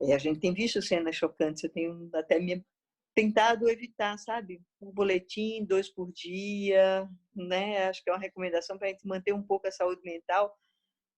E 0.00 0.12
a 0.12 0.18
gente 0.18 0.40
tem 0.40 0.52
visto 0.52 0.82
cenas 0.82 1.16
chocantes. 1.16 1.62
Eu 1.62 1.70
tenho 1.70 2.10
até 2.14 2.38
me 2.38 2.64
tentado 3.14 3.68
evitar, 3.68 4.18
sabe? 4.18 4.62
Um 4.80 4.90
boletim, 4.90 5.64
dois 5.64 5.88
por 5.88 6.10
dia, 6.12 7.08
né? 7.34 7.88
Acho 7.88 8.02
que 8.02 8.10
é 8.10 8.12
uma 8.12 8.18
recomendação 8.18 8.78
para 8.78 8.88
a 8.88 8.90
gente 8.90 9.06
manter 9.06 9.32
um 9.32 9.42
pouco 9.42 9.66
a 9.66 9.72
saúde 9.72 10.02
mental, 10.02 10.56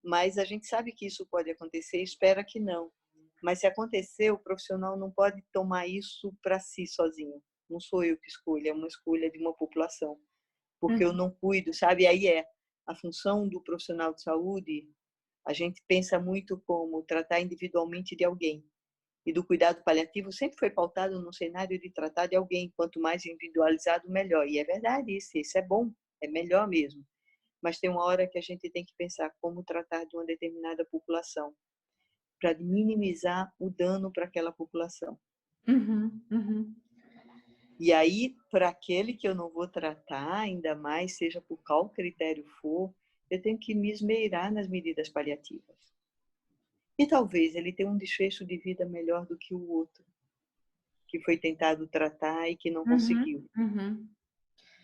mas 0.02 0.38
a 0.38 0.44
gente 0.44 0.66
sabe 0.66 0.92
que 0.92 1.06
isso 1.06 1.26
pode 1.26 1.50
acontecer, 1.50 2.02
espera 2.02 2.44
que 2.44 2.58
não. 2.58 2.90
Mas 3.42 3.60
se 3.60 3.66
acontecer, 3.66 4.30
o 4.30 4.38
profissional 4.38 4.96
não 4.96 5.10
pode 5.10 5.42
tomar 5.52 5.86
isso 5.86 6.34
para 6.42 6.58
si 6.58 6.86
sozinho. 6.86 7.42
Não 7.68 7.80
sou 7.80 8.04
eu 8.04 8.16
que 8.18 8.28
escolho, 8.28 8.68
é 8.68 8.72
uma 8.72 8.86
escolha 8.86 9.30
de 9.30 9.38
uma 9.38 9.54
população. 9.54 10.18
Porque 10.80 11.04
uhum. 11.04 11.10
eu 11.10 11.12
não 11.12 11.30
cuido, 11.30 11.72
sabe? 11.72 12.06
Aí 12.06 12.26
é 12.26 12.44
a 12.86 12.94
função 12.94 13.48
do 13.48 13.62
profissional 13.62 14.14
de 14.14 14.22
saúde, 14.22 14.88
a 15.46 15.52
gente 15.52 15.82
pensa 15.86 16.18
muito 16.18 16.58
como 16.66 17.02
tratar 17.02 17.40
individualmente 17.40 18.16
de 18.16 18.24
alguém 18.24 18.64
e 19.26 19.32
do 19.32 19.44
cuidado 19.44 19.82
paliativo 19.82 20.30
sempre 20.30 20.58
foi 20.58 20.70
pautado 20.70 21.20
no 21.20 21.32
cenário 21.32 21.78
de 21.78 21.90
tratar 21.90 22.26
de 22.26 22.36
alguém, 22.36 22.72
quanto 22.76 23.00
mais 23.00 23.24
individualizado, 23.24 24.08
melhor. 24.08 24.46
E 24.46 24.58
é 24.58 24.64
verdade 24.64 25.16
isso, 25.16 25.38
isso 25.38 25.56
é 25.56 25.62
bom, 25.62 25.90
é 26.22 26.28
melhor 26.28 26.68
mesmo. 26.68 27.04
Mas 27.62 27.78
tem 27.78 27.88
uma 27.88 28.04
hora 28.04 28.26
que 28.26 28.38
a 28.38 28.42
gente 28.42 28.70
tem 28.70 28.84
que 28.84 28.92
pensar 28.98 29.32
como 29.40 29.64
tratar 29.64 30.04
de 30.04 30.16
uma 30.16 30.26
determinada 30.26 30.84
população, 30.84 31.54
para 32.38 32.58
minimizar 32.58 33.50
o 33.58 33.70
dano 33.70 34.12
para 34.12 34.26
aquela 34.26 34.52
população. 34.52 35.18
Uhum, 35.66 36.20
uhum. 36.30 36.74
E 37.80 37.92
aí, 37.92 38.36
para 38.50 38.68
aquele 38.68 39.14
que 39.14 39.26
eu 39.26 39.34
não 39.34 39.50
vou 39.50 39.66
tratar, 39.66 40.40
ainda 40.40 40.74
mais, 40.74 41.16
seja 41.16 41.40
por 41.40 41.58
qual 41.64 41.88
critério 41.88 42.44
for, 42.60 42.94
eu 43.30 43.40
tenho 43.40 43.58
que 43.58 43.74
me 43.74 43.90
esmeirar 43.90 44.52
nas 44.52 44.68
medidas 44.68 45.08
paliativas. 45.08 45.93
E 46.98 47.06
talvez 47.06 47.54
ele 47.54 47.72
tenha 47.72 47.90
um 47.90 47.96
desfecho 47.96 48.44
de 48.44 48.56
vida 48.56 48.86
melhor 48.86 49.26
do 49.26 49.36
que 49.36 49.52
o 49.52 49.68
outro, 49.68 50.04
que 51.08 51.18
foi 51.20 51.36
tentado 51.36 51.88
tratar 51.88 52.48
e 52.48 52.56
que 52.56 52.70
não 52.70 52.82
uhum, 52.82 52.88
conseguiu. 52.88 53.50
Uhum. 53.56 54.08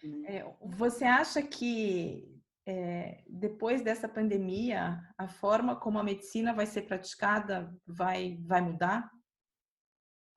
Né? 0.03 0.37
É, 0.37 0.55
você 0.61 1.05
acha 1.05 1.41
que 1.43 2.41
é, 2.67 3.23
depois 3.29 3.83
dessa 3.83 4.09
pandemia, 4.09 5.01
a 5.17 5.29
forma 5.29 5.77
como 5.77 5.99
a 5.99 6.05
medicina 6.05 6.53
vai 6.53 6.67
ser 6.67 6.83
praticada 6.83 7.73
vai, 7.87 8.37
vai 8.43 8.61
mudar? 8.61 9.09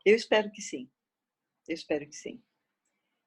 Eu 0.06 0.16
espero 0.16 0.52
que 0.52 0.62
sim. 0.62 0.90
Eu 1.68 1.74
espero 1.74 2.06
que 2.08 2.16
sim. 2.16 2.44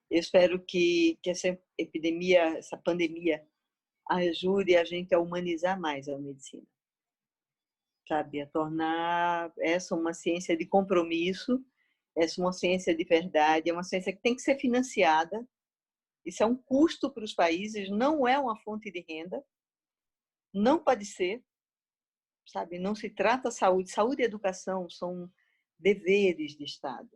Eu 0.09 0.20
espero 0.20 0.64
que, 0.64 1.18
que 1.20 1.30
essa 1.30 1.59
epidemia, 1.76 2.59
essa 2.59 2.76
pandemia, 2.76 3.44
ajude 4.09 4.76
a 4.76 4.85
gente 4.85 5.12
a 5.12 5.18
humanizar 5.18 5.80
mais 5.80 6.09
a 6.09 6.16
medicina 6.16 6.64
sabe? 8.07 8.40
A 8.40 8.47
tornar 8.47 9.53
essa 9.59 9.95
uma 9.95 10.14
ciência 10.14 10.57
de 10.57 10.66
compromisso, 10.66 11.64
essa 12.16 12.40
uma 12.40 12.53
ciência 12.53 12.95
de 12.95 13.05
verdade, 13.05 13.71
é 13.71 13.73
uma 13.73 13.83
ciência 13.83 14.12
que 14.12 14.23
tem 14.23 14.35
que 14.35 14.42
ser 14.42 14.59
financiada. 14.59 15.47
Isso 16.25 16.42
é 16.42 16.47
um 16.47 16.57
custo 16.57 17.11
para 17.11 17.25
os 17.25 17.35
países, 17.35 17.90
não 17.90 18.27
é 18.27 18.38
uma 18.38 18.57
fonte 18.57 18.90
de 18.90 19.05
renda, 19.09 19.45
não 20.53 20.83
pode 20.83 21.05
ser, 21.05 21.45
sabe? 22.47 22.79
Não 22.79 22.95
se 22.95 23.11
trata 23.11 23.51
saúde, 23.51 23.90
saúde 23.90 24.23
e 24.23 24.25
educação 24.25 24.88
são 24.88 25.31
deveres 25.79 26.57
de 26.57 26.64
Estado, 26.64 27.11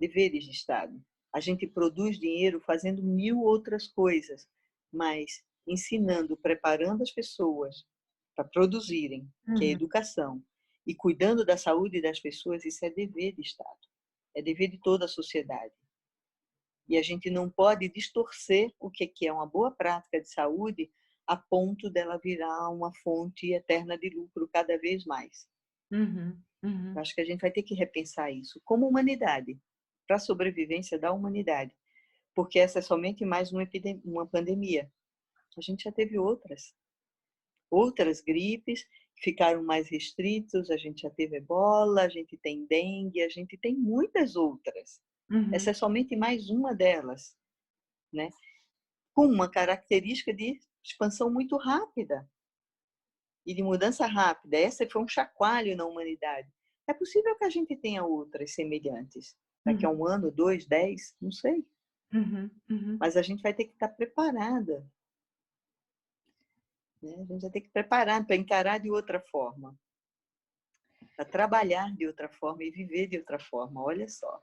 deveres 0.00 0.44
de 0.44 0.50
Estado. 0.50 1.00
A 1.32 1.40
gente 1.40 1.66
produz 1.66 2.18
dinheiro 2.18 2.60
fazendo 2.60 3.02
mil 3.02 3.40
outras 3.40 3.86
coisas, 3.86 4.48
mas 4.90 5.44
ensinando, 5.66 6.36
preparando 6.36 7.02
as 7.02 7.10
pessoas 7.10 7.84
para 8.38 8.48
produzirem, 8.48 9.28
uhum. 9.48 9.56
que 9.56 9.64
é 9.64 9.66
uhum. 9.66 9.72
educação, 9.72 10.42
e 10.86 10.94
cuidando 10.94 11.44
da 11.44 11.56
saúde 11.56 12.00
das 12.00 12.20
pessoas, 12.20 12.64
isso 12.64 12.84
é 12.84 12.90
dever 12.90 13.32
de 13.32 13.42
Estado, 13.42 13.80
é 14.32 14.40
dever 14.40 14.70
de 14.70 14.78
toda 14.78 15.06
a 15.06 15.08
sociedade. 15.08 15.74
E 16.88 16.96
a 16.96 17.02
gente 17.02 17.28
não 17.30 17.50
pode 17.50 17.88
distorcer 17.88 18.72
o 18.78 18.88
que 18.90 19.26
é 19.26 19.32
uma 19.32 19.44
boa 19.44 19.72
prática 19.72 20.20
de 20.20 20.28
saúde 20.28 20.88
a 21.26 21.36
ponto 21.36 21.90
dela 21.90 22.16
virar 22.16 22.70
uma 22.70 22.92
fonte 23.02 23.52
eterna 23.52 23.98
de 23.98 24.08
lucro 24.08 24.48
cada 24.48 24.78
vez 24.78 25.04
mais. 25.04 25.48
Uhum, 25.90 26.40
uhum. 26.62 26.94
Acho 26.96 27.16
que 27.16 27.20
a 27.20 27.24
gente 27.24 27.40
vai 27.40 27.50
ter 27.50 27.64
que 27.64 27.74
repensar 27.74 28.30
isso 28.30 28.60
como 28.64 28.86
humanidade, 28.86 29.60
para 30.06 30.16
a 30.16 30.20
sobrevivência 30.20 30.96
da 30.96 31.12
humanidade, 31.12 31.74
porque 32.36 32.60
essa 32.60 32.78
é 32.78 32.82
somente 32.82 33.24
mais 33.24 33.52
uma, 33.52 33.68
uma 34.04 34.26
pandemia. 34.26 34.90
A 35.56 35.60
gente 35.60 35.82
já 35.82 35.92
teve 35.92 36.16
outras 36.16 36.72
outras 37.70 38.20
gripes 38.20 38.84
ficaram 39.22 39.62
mais 39.62 39.88
restritos, 39.88 40.70
a 40.70 40.76
gente 40.76 41.02
já 41.02 41.10
teve 41.10 41.36
ebola, 41.36 42.02
a 42.02 42.08
gente 42.08 42.36
tem 42.36 42.66
dengue, 42.66 43.22
a 43.22 43.28
gente 43.28 43.56
tem 43.56 43.74
muitas 43.74 44.36
outras. 44.36 45.00
Uhum. 45.30 45.50
Essa 45.52 45.70
é 45.70 45.74
somente 45.74 46.16
mais 46.16 46.48
uma 46.48 46.74
delas, 46.74 47.36
né? 48.12 48.30
Com 49.14 49.26
uma 49.26 49.50
característica 49.50 50.32
de 50.32 50.58
expansão 50.82 51.30
muito 51.30 51.56
rápida 51.56 52.28
e 53.44 53.54
de 53.54 53.62
mudança 53.62 54.06
rápida. 54.06 54.56
Essa 54.56 54.88
foi 54.88 55.02
um 55.02 55.08
chacoalho 55.08 55.76
na 55.76 55.84
humanidade. 55.84 56.48
É 56.86 56.94
possível 56.94 57.36
que 57.36 57.44
a 57.44 57.50
gente 57.50 57.76
tenha 57.76 58.04
outras 58.04 58.54
semelhantes. 58.54 59.36
Daqui 59.64 59.84
uhum. 59.84 59.92
a 59.92 59.94
um 59.96 60.06
ano, 60.06 60.30
dois, 60.30 60.64
dez, 60.64 61.14
não 61.20 61.32
sei. 61.32 61.66
Uhum. 62.12 62.50
uhum. 62.70 62.96
Mas 62.98 63.16
a 63.16 63.22
gente 63.22 63.42
vai 63.42 63.52
ter 63.52 63.64
que 63.64 63.72
estar 63.72 63.88
preparada 63.88 64.86
né? 67.02 67.14
A 67.14 67.24
gente 67.24 67.42
vai 67.42 67.50
ter 67.50 67.60
que 67.60 67.70
preparar 67.70 68.26
para 68.26 68.36
encarar 68.36 68.78
de 68.78 68.90
outra 68.90 69.20
forma, 69.20 69.74
para 71.16 71.24
trabalhar 71.24 71.94
de 71.94 72.06
outra 72.06 72.28
forma 72.28 72.64
e 72.64 72.70
viver 72.70 73.06
de 73.08 73.18
outra 73.18 73.38
forma. 73.38 73.82
Olha 73.82 74.08
só. 74.08 74.42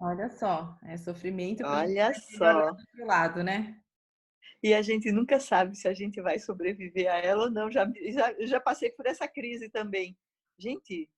Olha 0.00 0.28
só, 0.30 0.78
é 0.82 0.96
sofrimento. 0.96 1.64
Olha 1.64 2.12
só. 2.14 2.72
Do 2.72 3.04
lado, 3.06 3.42
né? 3.42 3.80
E 4.62 4.72
a 4.72 4.80
gente 4.80 5.12
nunca 5.12 5.38
sabe 5.38 5.76
se 5.76 5.86
a 5.86 5.94
gente 5.94 6.20
vai 6.22 6.38
sobreviver 6.38 7.10
a 7.10 7.18
ela 7.18 7.44
ou 7.44 7.50
não. 7.50 7.70
Já, 7.70 7.90
já, 8.10 8.46
já 8.46 8.60
passei 8.60 8.90
por 8.90 9.06
essa 9.06 9.28
crise 9.28 9.68
também. 9.68 10.16
gente, 10.58 11.08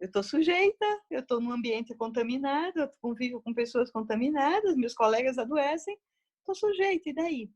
eu 0.00 0.06
estou 0.06 0.22
sujeita, 0.22 0.86
eu 1.10 1.20
estou 1.20 1.40
num 1.40 1.52
ambiente 1.52 1.94
contaminado, 1.94 2.80
eu 2.80 2.90
convivo 3.02 3.42
com 3.42 3.52
pessoas 3.52 3.90
contaminadas, 3.90 4.74
meus 4.74 4.94
colegas 4.94 5.36
adoecem, 5.36 5.98
estou 6.38 6.54
sujeita, 6.54 7.10
e 7.10 7.12
daí? 7.12 7.50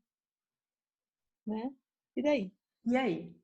Né? 1.45 1.73
E 2.15 2.21
daí? 2.21 2.51
E 2.85 2.97
aí? 2.97 3.35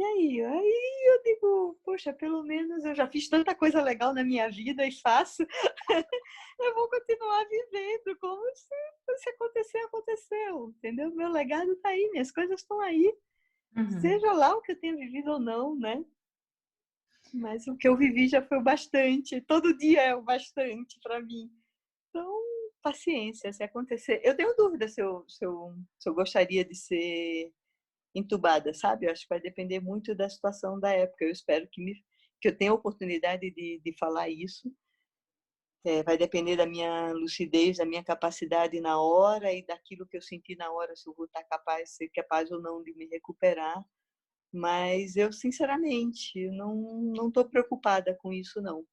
E 0.00 0.02
aí? 0.02 0.42
Aí 0.42 1.12
eu 1.12 1.22
digo, 1.22 1.78
poxa, 1.84 2.10
pelo 2.10 2.42
menos 2.42 2.84
eu 2.86 2.94
já 2.94 3.06
fiz 3.06 3.28
tanta 3.28 3.54
coisa 3.54 3.82
legal 3.82 4.14
na 4.14 4.24
minha 4.24 4.50
vida 4.50 4.86
e 4.86 4.92
faço, 4.92 5.42
eu 6.58 6.74
vou 6.74 6.88
continuar 6.88 7.44
vivendo 7.44 8.18
como 8.18 8.42
se, 8.54 8.74
se 9.18 9.30
acontecer, 9.30 9.78
aconteceu, 9.78 10.70
entendeu? 10.70 11.14
Meu 11.14 11.30
legado 11.30 11.72
está 11.72 11.90
aí, 11.90 12.08
minhas 12.10 12.32
coisas 12.32 12.60
estão 12.60 12.80
aí, 12.80 13.14
uhum. 13.76 14.00
seja 14.00 14.32
lá 14.32 14.56
o 14.56 14.62
que 14.62 14.72
eu 14.72 14.80
tenha 14.80 14.96
vivido 14.96 15.32
ou 15.32 15.38
não, 15.38 15.76
né? 15.76 16.02
Mas 17.34 17.66
o 17.66 17.76
que 17.76 17.86
eu 17.86 17.94
vivi 17.94 18.26
já 18.26 18.40
foi 18.40 18.56
o 18.56 18.62
bastante, 18.62 19.40
todo 19.42 19.76
dia 19.76 20.00
é 20.02 20.14
o 20.14 20.22
bastante 20.22 20.98
para 21.02 21.20
mim. 21.20 21.52
Então, 22.08 22.40
paciência, 22.82 23.52
se 23.52 23.62
acontecer. 23.62 24.20
Eu 24.24 24.36
tenho 24.36 24.54
dúvida 24.56 24.88
se 24.88 25.00
eu, 25.00 25.24
se 25.28 25.44
eu, 25.44 25.74
se 25.98 26.08
eu 26.08 26.14
gostaria 26.14 26.64
de 26.64 26.74
ser 26.74 27.52
entubada, 28.14 28.74
sabe? 28.74 29.06
Eu 29.06 29.12
acho 29.12 29.22
que 29.22 29.28
vai 29.28 29.40
depender 29.40 29.80
muito 29.80 30.14
da 30.14 30.28
situação 30.28 30.78
da 30.78 30.90
época. 30.90 31.24
Eu 31.24 31.30
espero 31.30 31.68
que, 31.70 31.82
me, 31.82 31.94
que 32.40 32.48
eu 32.48 32.56
tenha 32.56 32.70
a 32.70 32.74
oportunidade 32.74 33.50
de, 33.50 33.80
de 33.84 33.96
falar 33.98 34.28
isso. 34.28 34.72
É, 35.84 36.02
vai 36.02 36.18
depender 36.18 36.56
da 36.56 36.66
minha 36.66 37.12
lucidez, 37.12 37.78
da 37.78 37.86
minha 37.86 38.04
capacidade 38.04 38.78
na 38.80 39.00
hora 39.00 39.50
e 39.52 39.64
daquilo 39.64 40.06
que 40.06 40.16
eu 40.16 40.20
senti 40.20 40.54
na 40.54 40.70
hora, 40.70 40.94
se 40.94 41.08
eu 41.08 41.14
vou 41.14 41.24
estar 41.24 41.42
capaz, 41.44 41.96
ser 41.96 42.10
capaz 42.10 42.50
ou 42.50 42.60
não 42.60 42.82
de 42.82 42.92
me 42.94 43.06
recuperar. 43.06 43.82
Mas 44.52 45.16
eu, 45.16 45.32
sinceramente, 45.32 46.50
não 46.50 46.74
não 47.14 47.28
estou 47.28 47.48
preocupada 47.48 48.14
com 48.20 48.32
isso, 48.32 48.60
não. 48.60 48.84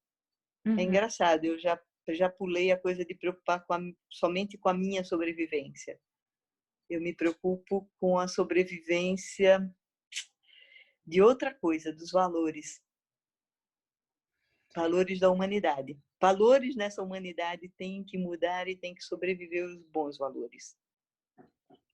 É 0.65 0.69
uhum. 0.69 0.79
É 0.79 0.83
engraçado, 0.83 1.45
eu 1.45 1.59
já, 1.59 1.79
já 2.13 2.29
pulei 2.29 2.71
a 2.71 2.79
coisa 2.79 3.05
de 3.05 3.15
preocupar 3.15 3.65
com 3.65 3.73
a, 3.73 3.79
somente 4.09 4.57
com 4.57 4.69
a 4.69 4.73
minha 4.73 5.03
sobrevivência 5.03 5.99
eu 6.89 7.01
me 7.01 7.13
preocupo 7.13 7.89
com 7.99 8.17
a 8.17 8.27
sobrevivência 8.27 9.59
de 11.05 11.21
outra 11.21 11.53
coisa, 11.53 11.93
dos 11.93 12.11
valores. 12.11 12.81
Valores 14.75 15.19
da 15.19 15.29
humanidade. 15.29 15.99
Valores 16.21 16.75
nessa 16.75 17.01
humanidade 17.01 17.69
têm 17.77 18.03
que 18.03 18.17
mudar 18.17 18.67
e 18.67 18.75
têm 18.75 18.95
que 18.95 19.03
sobreviver 19.03 19.65
os 19.65 19.77
bons 19.87 20.17
valores. 20.17 20.77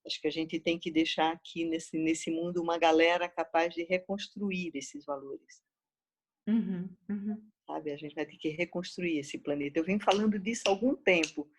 Acho 0.05 0.19
que 0.19 0.27
a 0.27 0.31
gente 0.31 0.59
tem 0.59 0.77
que 0.77 0.91
deixar 0.91 1.31
aqui 1.31 1.65
nesse, 1.65 1.97
nesse 1.97 2.29
mundo 2.29 2.61
uma 2.61 2.77
galera 2.77 3.29
capaz 3.29 3.73
de 3.73 3.83
reconstruir 3.83 4.71
esses 4.75 5.05
valores. 5.05 5.63
Uhum, 6.47 6.89
uhum. 7.09 7.51
Sabe? 7.65 7.91
A 7.91 7.97
gente 7.97 8.15
vai 8.15 8.25
ter 8.25 8.37
que 8.37 8.49
reconstruir 8.49 9.19
esse 9.19 9.37
planeta. 9.37 9.79
Eu 9.79 9.85
venho 9.85 9.99
falando 10.03 10.37
disso 10.37 10.63
há 10.67 10.69
algum 10.69 10.95
tempo 10.95 11.49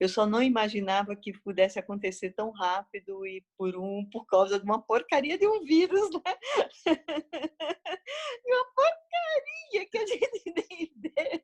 eu 0.00 0.08
só 0.08 0.24
não 0.24 0.42
imaginava 0.42 1.14
que 1.14 1.38
pudesse 1.40 1.78
acontecer 1.78 2.30
tão 2.30 2.50
rápido 2.50 3.26
e 3.26 3.44
por 3.56 3.76
um 3.76 4.08
por 4.10 4.24
causa 4.24 4.58
de 4.58 4.64
uma 4.64 4.80
porcaria 4.80 5.36
de 5.36 5.46
um 5.46 5.62
vírus, 5.62 6.10
né? 6.10 6.86
E 8.42 8.54
uma 8.54 8.64
porcaria 8.74 9.86
que 9.90 9.98
a 9.98 10.06
gente 10.06 10.54
nem 10.56 10.82
ideia. 10.82 11.42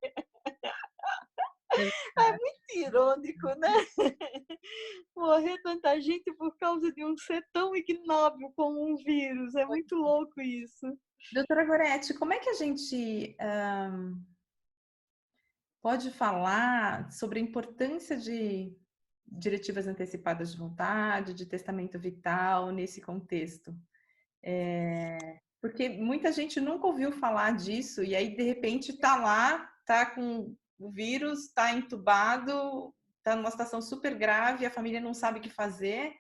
É 2.19 2.31
muito 2.31 2.77
irônico, 2.77 3.47
né? 3.59 3.73
Morrer 5.17 5.61
tanta 5.63 6.01
gente 6.01 6.33
por 6.35 6.57
causa 6.57 6.93
de 6.93 7.05
um 7.05 7.17
ser 7.17 7.47
tão 7.53 7.75
ignóbil 7.77 8.53
como 8.57 8.91
um 8.91 8.97
vírus. 8.97 9.55
É 9.55 9.65
muito 9.65 9.95
louco 9.95 10.41
isso. 10.41 10.87
Doutora 11.33 11.65
Goretti, 11.65 12.15
como 12.15 12.33
é 12.33 12.39
que 12.39 12.51
a 12.51 12.55
gente 12.55 13.37
um 13.41 14.37
pode 15.87 16.11
falar 16.11 17.13
sobre 17.13 17.39
a 17.39 17.43
importância 17.43 18.17
de 18.17 18.77
diretivas 19.25 19.87
antecipadas 19.87 20.51
de 20.51 20.59
vontade, 20.59 21.33
de 21.33 21.47
testamento 21.47 21.97
vital 21.97 22.73
nesse 22.73 23.01
contexto. 23.01 23.73
É, 24.43 25.39
porque 25.61 25.89
muita 25.89 26.33
gente 26.33 26.61
nunca 26.61 26.89
ouviu 26.89 27.13
falar 27.13 27.53
disso 27.53 28.03
e 28.03 28.17
aí 28.17 28.35
de 28.35 28.43
repente 28.43 28.91
está 28.91 29.17
lá, 29.17 29.73
está 29.79 30.07
com 30.07 30.57
o 30.79 30.91
vírus, 30.91 31.47
está 31.47 31.73
entubado, 31.73 32.95
está 33.19 33.35
numa 33.35 33.51
situação 33.51 33.81
super 33.81 34.15
grave, 34.15 34.67
a 34.67 34.71
família 34.71 35.01
não 35.01 35.15
sabe 35.15 35.39
o 35.39 35.43
que 35.43 35.51
fazer 35.51 36.13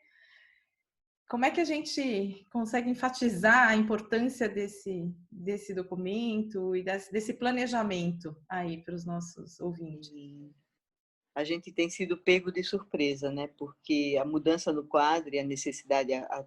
como 1.28 1.44
é 1.44 1.50
que 1.50 1.60
a 1.60 1.64
gente 1.64 2.46
consegue 2.52 2.88
enfatizar 2.88 3.68
a 3.68 3.76
importância 3.76 4.48
desse, 4.48 5.12
desse 5.30 5.74
documento 5.74 6.74
e 6.76 6.84
desse, 6.84 7.12
desse 7.12 7.34
planejamento 7.34 8.36
aí 8.48 8.82
para 8.82 8.94
os 8.94 9.04
nossos 9.04 9.58
ouvintes? 9.58 10.12
A 11.34 11.42
gente 11.42 11.72
tem 11.72 11.90
sido 11.90 12.16
pego 12.16 12.52
de 12.52 12.62
surpresa, 12.62 13.30
né? 13.30 13.48
Porque 13.58 14.16
a 14.20 14.24
mudança 14.24 14.72
no 14.72 14.86
quadro 14.86 15.34
e 15.34 15.38
a 15.38 15.44
necessidade 15.44 16.14
a, 16.14 16.24
a 16.24 16.46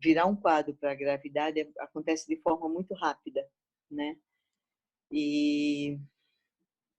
virar 0.00 0.26
um 0.26 0.36
quadro 0.36 0.74
para 0.76 0.92
a 0.92 0.96
gravidade 0.96 1.68
acontece 1.80 2.26
de 2.28 2.40
forma 2.40 2.68
muito 2.68 2.94
rápida, 2.94 3.44
né? 3.90 4.16
E, 5.10 5.98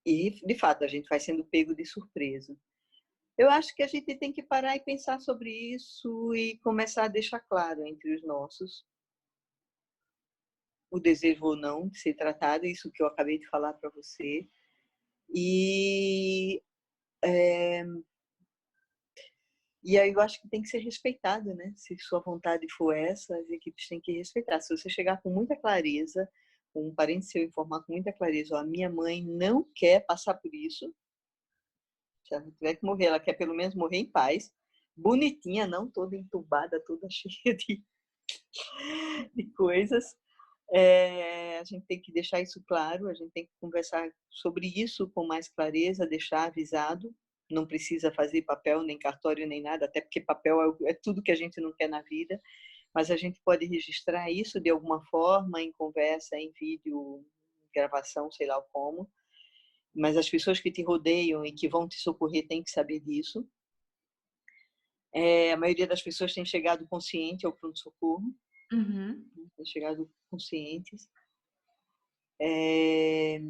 e 0.06 0.32
de 0.46 0.56
fato 0.56 0.84
a 0.84 0.88
gente 0.88 1.08
vai 1.08 1.20
sendo 1.20 1.46
pego 1.46 1.76
de 1.76 1.86
surpresa. 1.86 2.56
Eu 3.38 3.50
acho 3.50 3.74
que 3.76 3.84
a 3.84 3.88
gente 3.88 4.16
tem 4.16 4.34
que 4.34 4.44
parar 4.44 4.76
e 4.76 4.84
pensar 4.84 5.20
sobre 5.22 5.50
isso 5.50 6.34
e 6.36 6.58
começar 6.60 7.06
a 7.06 7.08
deixar 7.08 7.40
claro 7.40 7.86
entre 7.88 8.14
os 8.16 8.24
nossos 8.24 8.86
o 10.92 11.00
desejo 11.00 11.46
ou 11.46 11.56
não 11.56 11.88
de 11.88 12.00
ser 12.00 12.16
tratado, 12.16 12.66
isso 12.66 12.92
que 12.92 13.02
eu 13.04 13.08
acabei 13.08 13.38
de 13.38 13.48
falar 13.48 13.74
para 13.74 13.92
você. 13.92 14.48
E 15.30 16.62
é, 17.24 17.84
e 19.84 19.98
aí 19.98 20.12
eu 20.12 20.20
acho 20.20 20.42
que 20.42 20.50
tem 20.50 20.62
que 20.62 20.68
ser 20.68 20.80
respeitado, 20.80 21.54
né? 21.56 21.74
Se 21.78 21.98
sua 22.00 22.20
vontade 22.20 22.66
for 22.74 22.94
essa, 22.96 23.36
as 23.38 23.50
equipes 23.50 23.88
têm 23.88 24.02
que 24.02 24.12
respeitar. 24.12 24.60
Se 24.62 24.76
você 24.76 24.90
chegar 24.90 25.22
com 25.22 25.30
muita 25.30 25.56
clareza, 25.56 26.30
um 26.76 26.94
parente 26.94 27.26
seu 27.26 27.44
informar 27.44 27.84
com 27.84 27.94
muita 27.94 28.14
clareza, 28.14 28.56
ó, 28.56 28.60
a 28.60 28.66
minha 28.66 28.90
mãe 28.90 29.24
não 29.26 29.66
quer 29.76 30.06
passar 30.06 30.36
por 30.36 30.54
isso, 30.54 30.94
se 32.30 32.36
ela 32.36 32.52
tiver 32.52 32.76
que 32.76 32.86
morrer, 32.86 33.06
ela 33.06 33.20
quer 33.20 33.34
pelo 33.34 33.56
menos 33.56 33.76
morrer 33.76 33.98
em 33.98 34.10
paz, 34.10 34.52
bonitinha, 34.96 35.66
não 35.66 35.90
toda 35.90 36.16
entubada, 36.16 36.82
toda 36.86 37.08
cheia 37.10 37.56
de, 37.56 37.84
de 39.36 39.52
coisas. 39.54 40.06
É, 40.72 41.58
a 41.58 41.64
gente 41.64 41.86
tem 41.88 42.00
que 42.00 42.12
deixar 42.12 42.40
isso 42.40 42.64
claro, 42.68 43.08
a 43.08 43.14
gente 43.14 43.32
tem 43.32 43.46
que 43.46 43.52
conversar 43.60 44.08
sobre 44.30 44.68
isso 44.68 45.10
com 45.10 45.26
mais 45.26 45.50
clareza, 45.50 46.06
deixar 46.06 46.46
avisado. 46.46 47.12
Não 47.50 47.66
precisa 47.66 48.14
fazer 48.14 48.44
papel, 48.44 48.84
nem 48.84 49.00
cartório, 49.00 49.48
nem 49.48 49.64
nada, 49.64 49.86
até 49.86 50.00
porque 50.02 50.22
papel 50.22 50.62
é, 50.86 50.92
é 50.92 50.94
tudo 50.94 51.24
que 51.24 51.32
a 51.32 51.36
gente 51.36 51.60
não 51.60 51.74
quer 51.74 51.90
na 51.90 52.04
vida. 52.04 52.40
Mas 52.94 53.12
a 53.12 53.16
gente 53.16 53.40
pode 53.44 53.66
registrar 53.66 54.32
isso 54.32 54.60
de 54.60 54.70
alguma 54.70 55.04
forma, 55.06 55.62
em 55.62 55.72
conversa, 55.74 56.38
em 56.38 56.52
vídeo, 56.60 57.26
gravação, 57.74 58.32
sei 58.32 58.48
lá 58.48 58.62
como, 58.72 59.10
mas 59.94 60.18
as 60.18 60.30
pessoas 60.30 60.60
que 60.60 60.72
te 60.72 60.84
rodeiam 60.84 61.46
e 61.46 61.52
que 61.52 61.68
vão 61.68 61.88
te 61.88 62.00
socorrer 62.00 62.48
têm 62.48 62.64
que 62.64 62.72
saber 62.72 63.00
disso. 63.00 63.48
É, 65.14 65.54
a 65.54 65.58
maioria 65.58 65.88
das 65.88 66.02
pessoas 66.02 66.34
tem 66.34 66.46
chegado 66.46 66.88
consciente 66.88 67.46
ao 67.46 67.54
pronto-socorro, 67.54 68.34
uhum. 68.72 69.26
Né, 69.36 69.48
tem 69.56 69.66
chegado 69.66 70.10
conscientes. 70.30 71.10
É, 72.42 73.42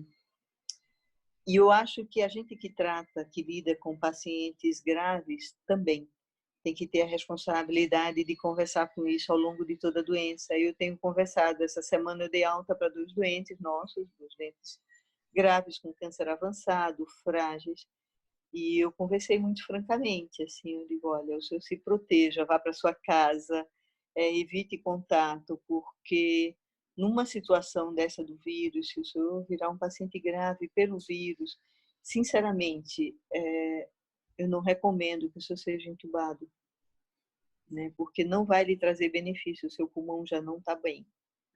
e 1.45 1.55
eu 1.55 1.69
acho 1.69 2.05
que 2.05 2.21
a 2.21 2.27
gente 2.27 2.55
que 2.55 2.69
trata, 2.69 3.25
que 3.25 3.43
lida 3.43 3.75
com 3.75 3.97
pacientes 3.97 4.79
graves, 4.79 5.55
também 5.65 6.09
tem 6.63 6.73
que 6.73 6.87
ter 6.87 7.03
a 7.03 7.07
responsabilidade 7.07 8.23
de 8.23 8.35
conversar 8.35 8.87
com 8.93 9.07
isso 9.07 9.31
ao 9.31 9.37
longo 9.37 9.65
de 9.65 9.77
toda 9.77 10.01
a 10.01 10.03
doença. 10.03 10.57
Eu 10.57 10.73
tenho 10.75 10.97
conversado, 10.97 11.63
essa 11.63 11.81
semana 11.81 12.25
eu 12.25 12.29
dei 12.29 12.43
alta 12.43 12.75
para 12.75 12.89
dois 12.89 13.13
doentes 13.13 13.59
nossos, 13.59 14.07
dois 14.17 14.33
doentes 14.37 14.79
graves 15.33 15.79
com 15.79 15.93
câncer 15.93 16.27
avançado, 16.27 17.05
frágeis. 17.23 17.85
E 18.51 18.83
eu 18.83 18.91
conversei 18.91 19.39
muito 19.39 19.63
francamente, 19.65 20.43
assim, 20.43 20.81
eu 20.81 20.87
digo, 20.87 21.09
olha, 21.09 21.37
o 21.37 21.41
senhor 21.41 21.61
se 21.61 21.77
proteja, 21.77 22.45
vá 22.45 22.57
para 22.57 22.73
sua 22.73 22.95
casa, 22.95 23.65
é, 24.15 24.37
evite 24.37 24.77
contato, 24.79 25.61
porque 25.67 26.55
numa 26.97 27.25
situação 27.25 27.93
dessa 27.93 28.23
do 28.23 28.35
vírus, 28.37 28.89
se 28.89 28.99
o 28.99 29.05
senhor 29.05 29.45
virar 29.47 29.69
um 29.69 29.77
paciente 29.77 30.19
grave 30.19 30.69
pelo 30.75 30.97
vírus, 31.07 31.57
sinceramente, 32.03 33.15
é, 33.33 33.89
eu 34.39 34.47
não 34.47 34.61
recomendo 34.61 35.29
que 35.29 35.37
o 35.37 35.41
senhor 35.41 35.57
seja 35.57 35.89
entubado, 35.89 36.49
né? 37.69 37.91
Porque 37.97 38.23
não 38.23 38.45
vai 38.45 38.63
lhe 38.63 38.77
trazer 38.77 39.09
benefício, 39.09 39.67
o 39.67 39.71
seu 39.71 39.87
pulmão 39.87 40.25
já 40.25 40.41
não 40.41 40.57
está 40.57 40.75
bem. 40.75 41.05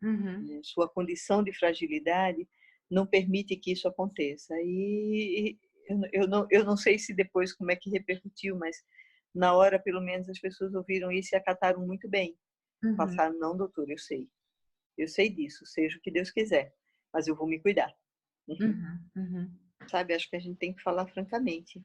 Uhum. 0.01 0.43
Né? 0.43 0.59
Sua 0.63 0.87
condição 0.87 1.41
de 1.41 1.53
fragilidade 1.53 2.47
não 2.91 3.07
permite 3.07 3.55
que 3.55 3.71
isso 3.71 3.87
aconteça. 3.87 4.53
E 4.61 5.57
eu, 6.11 6.27
não, 6.27 6.45
eu 6.51 6.65
não 6.65 6.75
sei 6.75 6.99
se 6.99 7.13
depois 7.13 7.53
como 7.53 7.71
é 7.71 7.75
que 7.75 7.89
repercutiu, 7.89 8.57
mas 8.57 8.83
na 9.33 9.53
hora, 9.53 9.79
pelo 9.79 10.01
menos, 10.01 10.29
as 10.29 10.39
pessoas 10.39 10.75
ouviram 10.75 11.11
isso 11.11 11.33
e 11.33 11.37
acataram 11.37 11.85
muito 11.87 12.07
bem. 12.09 12.37
Uhum. 12.83 12.95
Passaram, 12.95 13.39
não, 13.39 13.57
doutor, 13.57 13.89
eu 13.89 13.97
sei. 13.97 14.29
Eu 14.97 15.07
sei 15.07 15.29
disso, 15.29 15.65
seja 15.65 15.97
o 15.97 16.01
que 16.01 16.11
Deus 16.11 16.29
quiser, 16.29 16.75
mas 17.11 17.27
eu 17.27 17.35
vou 17.35 17.47
me 17.47 17.59
cuidar. 17.59 17.91
Uhum, 18.47 18.99
uhum. 19.15 19.51
Sabe, 19.87 20.13
acho 20.13 20.29
que 20.29 20.35
a 20.35 20.39
gente 20.39 20.57
tem 20.57 20.73
que 20.73 20.83
falar 20.83 21.07
francamente. 21.07 21.81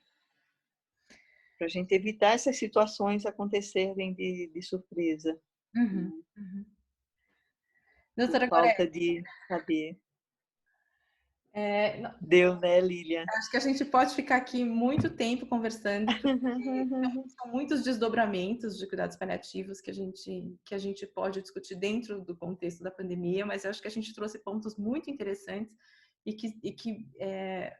Para 1.58 1.66
a 1.66 1.70
gente 1.70 1.92
evitar 1.92 2.34
essas 2.34 2.56
situações 2.56 3.26
acontecerem 3.26 4.14
de, 4.14 4.50
de 4.54 4.62
surpresa. 4.62 5.38
Uhum, 5.74 6.22
uhum. 6.36 6.64
Doutora 8.16 8.48
falta 8.48 8.86
de 8.86 9.22
saber. 9.48 9.98
É, 11.52 12.02
Deu, 12.20 12.56
né, 12.60 12.80
Lilian? 12.80 13.24
Acho 13.36 13.50
que 13.50 13.56
a 13.56 13.60
gente 13.60 13.84
pode 13.84 14.14
ficar 14.14 14.36
aqui 14.36 14.64
muito 14.64 15.10
tempo 15.10 15.46
conversando. 15.46 16.06
são 17.36 17.50
muitos 17.50 17.82
desdobramentos 17.82 18.78
de 18.78 18.86
cuidados 18.86 19.16
paliativos 19.16 19.80
que 19.80 19.90
a 19.90 19.94
gente 19.94 20.56
que 20.64 20.74
a 20.74 20.78
gente 20.78 21.06
pode 21.06 21.42
discutir 21.42 21.74
dentro 21.74 22.20
do 22.20 22.36
contexto 22.36 22.84
da 22.84 22.90
pandemia, 22.90 23.44
mas 23.44 23.64
acho 23.64 23.82
que 23.82 23.88
a 23.88 23.90
gente 23.90 24.14
trouxe 24.14 24.38
pontos 24.38 24.76
muito 24.76 25.10
interessantes 25.10 25.74
e 26.24 26.32
que, 26.32 26.58
e 26.62 26.72
que 26.72 27.08
é, 27.18 27.76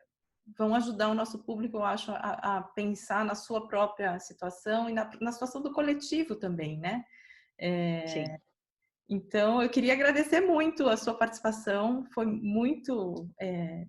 vão 0.57 0.75
ajudar 0.75 1.09
o 1.09 1.15
nosso 1.15 1.39
público, 1.45 1.77
eu 1.77 1.85
acho, 1.85 2.11
a, 2.13 2.59
a 2.59 2.63
pensar 2.63 3.25
na 3.25 3.35
sua 3.35 3.67
própria 3.67 4.19
situação 4.19 4.89
e 4.89 4.93
na, 4.93 5.11
na 5.21 5.33
situação 5.33 5.61
do 5.61 5.73
coletivo 5.73 6.35
também, 6.35 6.79
né? 6.79 7.05
É, 7.59 8.07
Sim. 8.07 8.25
Então, 9.09 9.63
eu 9.63 9.71
queria 9.71 9.95
agradecer 9.95 10.41
muito 10.41 10.87
a 10.89 10.97
sua 10.97 11.15
participação, 11.15 12.05
foi 12.13 12.27
muito 12.27 13.29
é, 13.41 13.87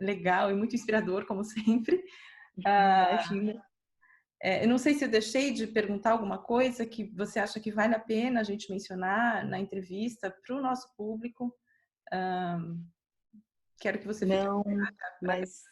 legal 0.00 0.50
e 0.50 0.54
muito 0.54 0.74
inspirador, 0.74 1.24
como 1.24 1.44
sempre. 1.44 2.02
Ah, 2.64 3.22
é, 4.42 4.64
eu 4.64 4.68
não 4.68 4.76
sei 4.76 4.94
se 4.94 5.04
eu 5.04 5.08
deixei 5.08 5.52
de 5.52 5.66
perguntar 5.66 6.12
alguma 6.12 6.38
coisa 6.38 6.84
que 6.84 7.04
você 7.14 7.38
acha 7.38 7.60
que 7.60 7.70
vale 7.70 7.94
a 7.94 8.00
pena 8.00 8.40
a 8.40 8.44
gente 8.44 8.70
mencionar 8.70 9.46
na 9.46 9.58
entrevista 9.58 10.30
para 10.30 10.56
o 10.56 10.60
nosso 10.60 10.94
público. 10.96 11.54
Quero 13.80 13.98
que 13.98 14.06
você 14.06 14.24
não, 14.24 14.62
mas 15.22 15.62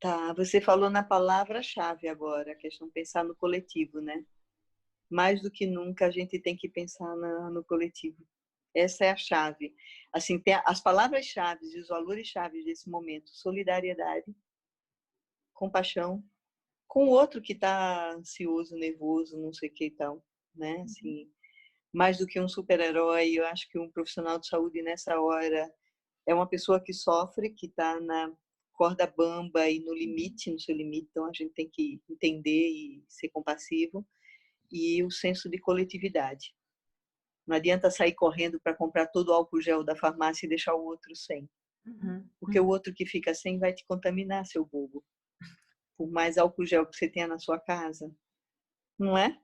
tá. 0.00 0.32
Você 0.34 0.60
falou 0.60 0.88
na 0.88 1.02
palavra-chave 1.02 2.08
agora, 2.08 2.52
a 2.52 2.56
questão 2.56 2.86
de 2.86 2.94
pensar 2.94 3.24
no 3.24 3.36
coletivo, 3.36 4.00
né? 4.00 4.24
mais 5.10 5.42
do 5.42 5.50
que 5.50 5.66
nunca 5.66 6.06
a 6.06 6.10
gente 6.10 6.38
tem 6.38 6.56
que 6.56 6.68
pensar 6.68 7.16
na, 7.16 7.50
no 7.50 7.64
coletivo. 7.64 8.24
Essa 8.72 9.06
é 9.06 9.10
a 9.10 9.16
chave. 9.16 9.74
Assim, 10.12 10.38
tem 10.38 10.54
as 10.64 10.80
palavras-chave 10.80 11.66
e 11.66 11.80
os 11.80 11.88
valores-chave 11.88 12.64
desse 12.64 12.88
momento: 12.88 13.28
solidariedade, 13.30 14.32
compaixão, 15.52 16.22
com 16.86 17.06
o 17.06 17.10
outro 17.10 17.42
que 17.42 17.52
está 17.52 18.12
ansioso, 18.12 18.76
nervoso, 18.76 19.36
não 19.36 19.52
sei 19.52 19.68
o 19.68 19.74
que 19.74 19.86
e 19.86 19.90
tal, 19.90 20.24
né? 20.54 20.76
Uhum. 20.76 20.82
Assim, 20.84 21.32
mais 21.92 22.18
do 22.18 22.26
que 22.26 22.40
um 22.40 22.48
super-herói, 22.48 23.32
eu 23.32 23.44
acho 23.46 23.68
que 23.68 23.78
um 23.78 23.90
profissional 23.90 24.38
de 24.38 24.46
saúde 24.46 24.80
nessa 24.80 25.20
hora 25.20 25.68
é 26.26 26.34
uma 26.34 26.48
pessoa 26.48 26.82
que 26.82 26.92
sofre, 26.92 27.50
que 27.50 27.66
está 27.66 28.00
na 28.00 28.32
corda 28.72 29.06
bamba 29.06 29.68
e 29.68 29.80
no 29.80 29.92
limite, 29.92 30.50
no 30.50 30.58
seu 30.58 30.74
limite, 30.74 31.08
então 31.10 31.26
a 31.26 31.32
gente 31.32 31.52
tem 31.52 31.68
que 31.68 32.00
entender 32.08 32.68
e 32.68 33.04
ser 33.08 33.28
compassivo 33.28 34.06
e 34.72 35.02
o 35.04 35.10
senso 35.10 35.50
de 35.50 35.58
coletividade. 35.58 36.54
Não 37.46 37.56
adianta 37.56 37.90
sair 37.90 38.14
correndo 38.14 38.60
para 38.60 38.74
comprar 38.74 39.08
todo 39.08 39.28
o 39.28 39.32
álcool 39.32 39.60
gel 39.60 39.84
da 39.84 39.96
farmácia 39.96 40.46
e 40.46 40.48
deixar 40.48 40.74
o 40.74 40.84
outro 40.84 41.14
sem. 41.14 41.48
Uhum. 41.86 42.26
Porque 42.38 42.60
o 42.60 42.66
outro 42.68 42.94
que 42.94 43.04
fica 43.04 43.34
sem 43.34 43.58
vai 43.58 43.72
te 43.72 43.84
contaminar, 43.86 44.46
seu 44.46 44.64
bobo. 44.64 45.04
Por 45.98 46.10
mais 46.10 46.38
álcool 46.38 46.64
gel 46.64 46.86
que 46.86 46.96
você 46.96 47.08
tenha 47.08 47.26
na 47.26 47.38
sua 47.38 47.58
casa. 47.58 48.10
Não 48.98 49.18
é? 49.18 49.36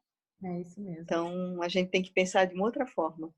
É 0.45 0.61
isso 0.61 0.81
mesmo. 0.81 1.03
Então, 1.03 1.63
a 1.63 1.69
gente 1.69 1.91
tem 1.91 2.03
que 2.03 2.13
pensar 2.13 2.45
de 2.45 2.55
uma 2.55 2.65
outra 2.65 2.87
forma. 2.87 3.35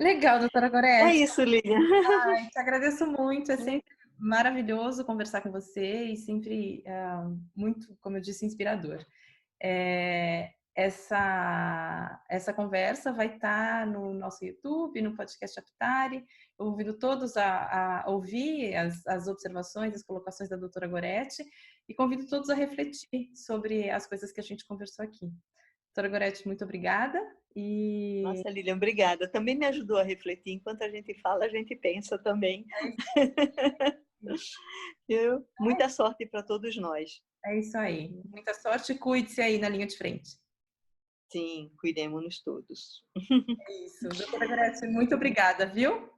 Legal, 0.00 0.40
doutora 0.40 0.68
Gorete. 0.68 1.02
É 1.04 1.14
isso, 1.16 1.42
Lívia. 1.42 1.78
Ai, 2.24 2.48
te 2.48 2.58
agradeço 2.58 3.06
muito. 3.06 3.52
É 3.52 3.56
sempre 3.58 3.94
maravilhoso 4.18 5.04
conversar 5.04 5.40
com 5.40 5.50
você 5.50 6.04
e 6.04 6.16
sempre 6.16 6.84
uh, 6.86 7.38
muito, 7.54 7.96
como 8.00 8.16
eu 8.16 8.20
disse, 8.20 8.44
inspirador. 8.44 9.04
É, 9.62 10.52
essa, 10.74 12.20
essa 12.28 12.52
conversa 12.52 13.12
vai 13.12 13.36
estar 13.36 13.86
no 13.86 14.12
nosso 14.12 14.44
YouTube, 14.44 15.00
no 15.00 15.14
podcast 15.14 15.58
Aptari. 15.60 16.24
Eu 16.58 16.66
convido 16.66 16.98
todos 16.98 17.36
a, 17.36 18.02
a 18.02 18.10
ouvir 18.10 18.74
as, 18.74 19.06
as, 19.06 19.28
observações, 19.28 19.94
as 19.94 20.02
colocações 20.02 20.48
da 20.48 20.56
doutora 20.56 20.88
Goretti 20.88 21.44
e 21.88 21.94
convido 21.94 22.26
todos 22.26 22.50
a 22.50 22.54
refletir 22.54 23.30
sobre 23.36 23.88
as 23.88 24.06
coisas 24.06 24.32
que 24.32 24.40
a 24.40 24.44
gente 24.44 24.66
conversou 24.66 25.04
aqui. 25.04 25.32
Doutora 25.94 26.08
Goretti, 26.08 26.44
muito 26.44 26.64
obrigada. 26.64 27.20
E... 27.54 28.20
Nossa, 28.24 28.50
Lilian, 28.50 28.74
obrigada. 28.74 29.28
Também 29.28 29.56
me 29.56 29.64
ajudou 29.66 29.96
a 29.96 30.02
refletir. 30.02 30.50
Enquanto 30.54 30.82
a 30.82 30.88
gente 30.88 31.14
fala, 31.20 31.44
a 31.44 31.48
gente 31.48 31.76
pensa 31.76 32.18
também. 32.18 32.66
É 33.16 34.02
Eu, 35.08 35.46
muita 35.60 35.88
sorte 35.88 36.26
para 36.26 36.42
todos 36.42 36.76
nós. 36.76 37.22
É 37.46 37.60
isso 37.60 37.78
aí. 37.78 38.10
Muita 38.28 38.52
sorte 38.54 38.92
e 38.92 38.98
cuide-se 38.98 39.40
aí 39.40 39.56
na 39.56 39.68
linha 39.68 39.86
de 39.86 39.96
frente. 39.96 40.30
Sim, 41.30 41.70
cuidemos-nos 41.78 42.42
todos. 42.42 43.04
É 43.68 43.84
isso. 43.84 44.08
Doutora 44.08 44.48
Graça, 44.48 44.86
muito 44.88 45.14
obrigada, 45.14 45.64
viu? 45.64 46.10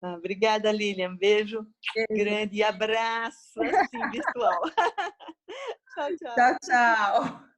Ah, 0.00 0.14
obrigada, 0.14 0.70
Lilian. 0.70 1.16
Beijo, 1.16 1.66
Beijo. 1.94 2.24
grande 2.24 2.62
abraço 2.62 3.60
assim, 3.60 4.10
virtual. 4.12 4.62
tchau, 5.94 6.16
tchau. 6.16 6.34
Tchau, 6.36 6.56
tchau. 6.62 7.49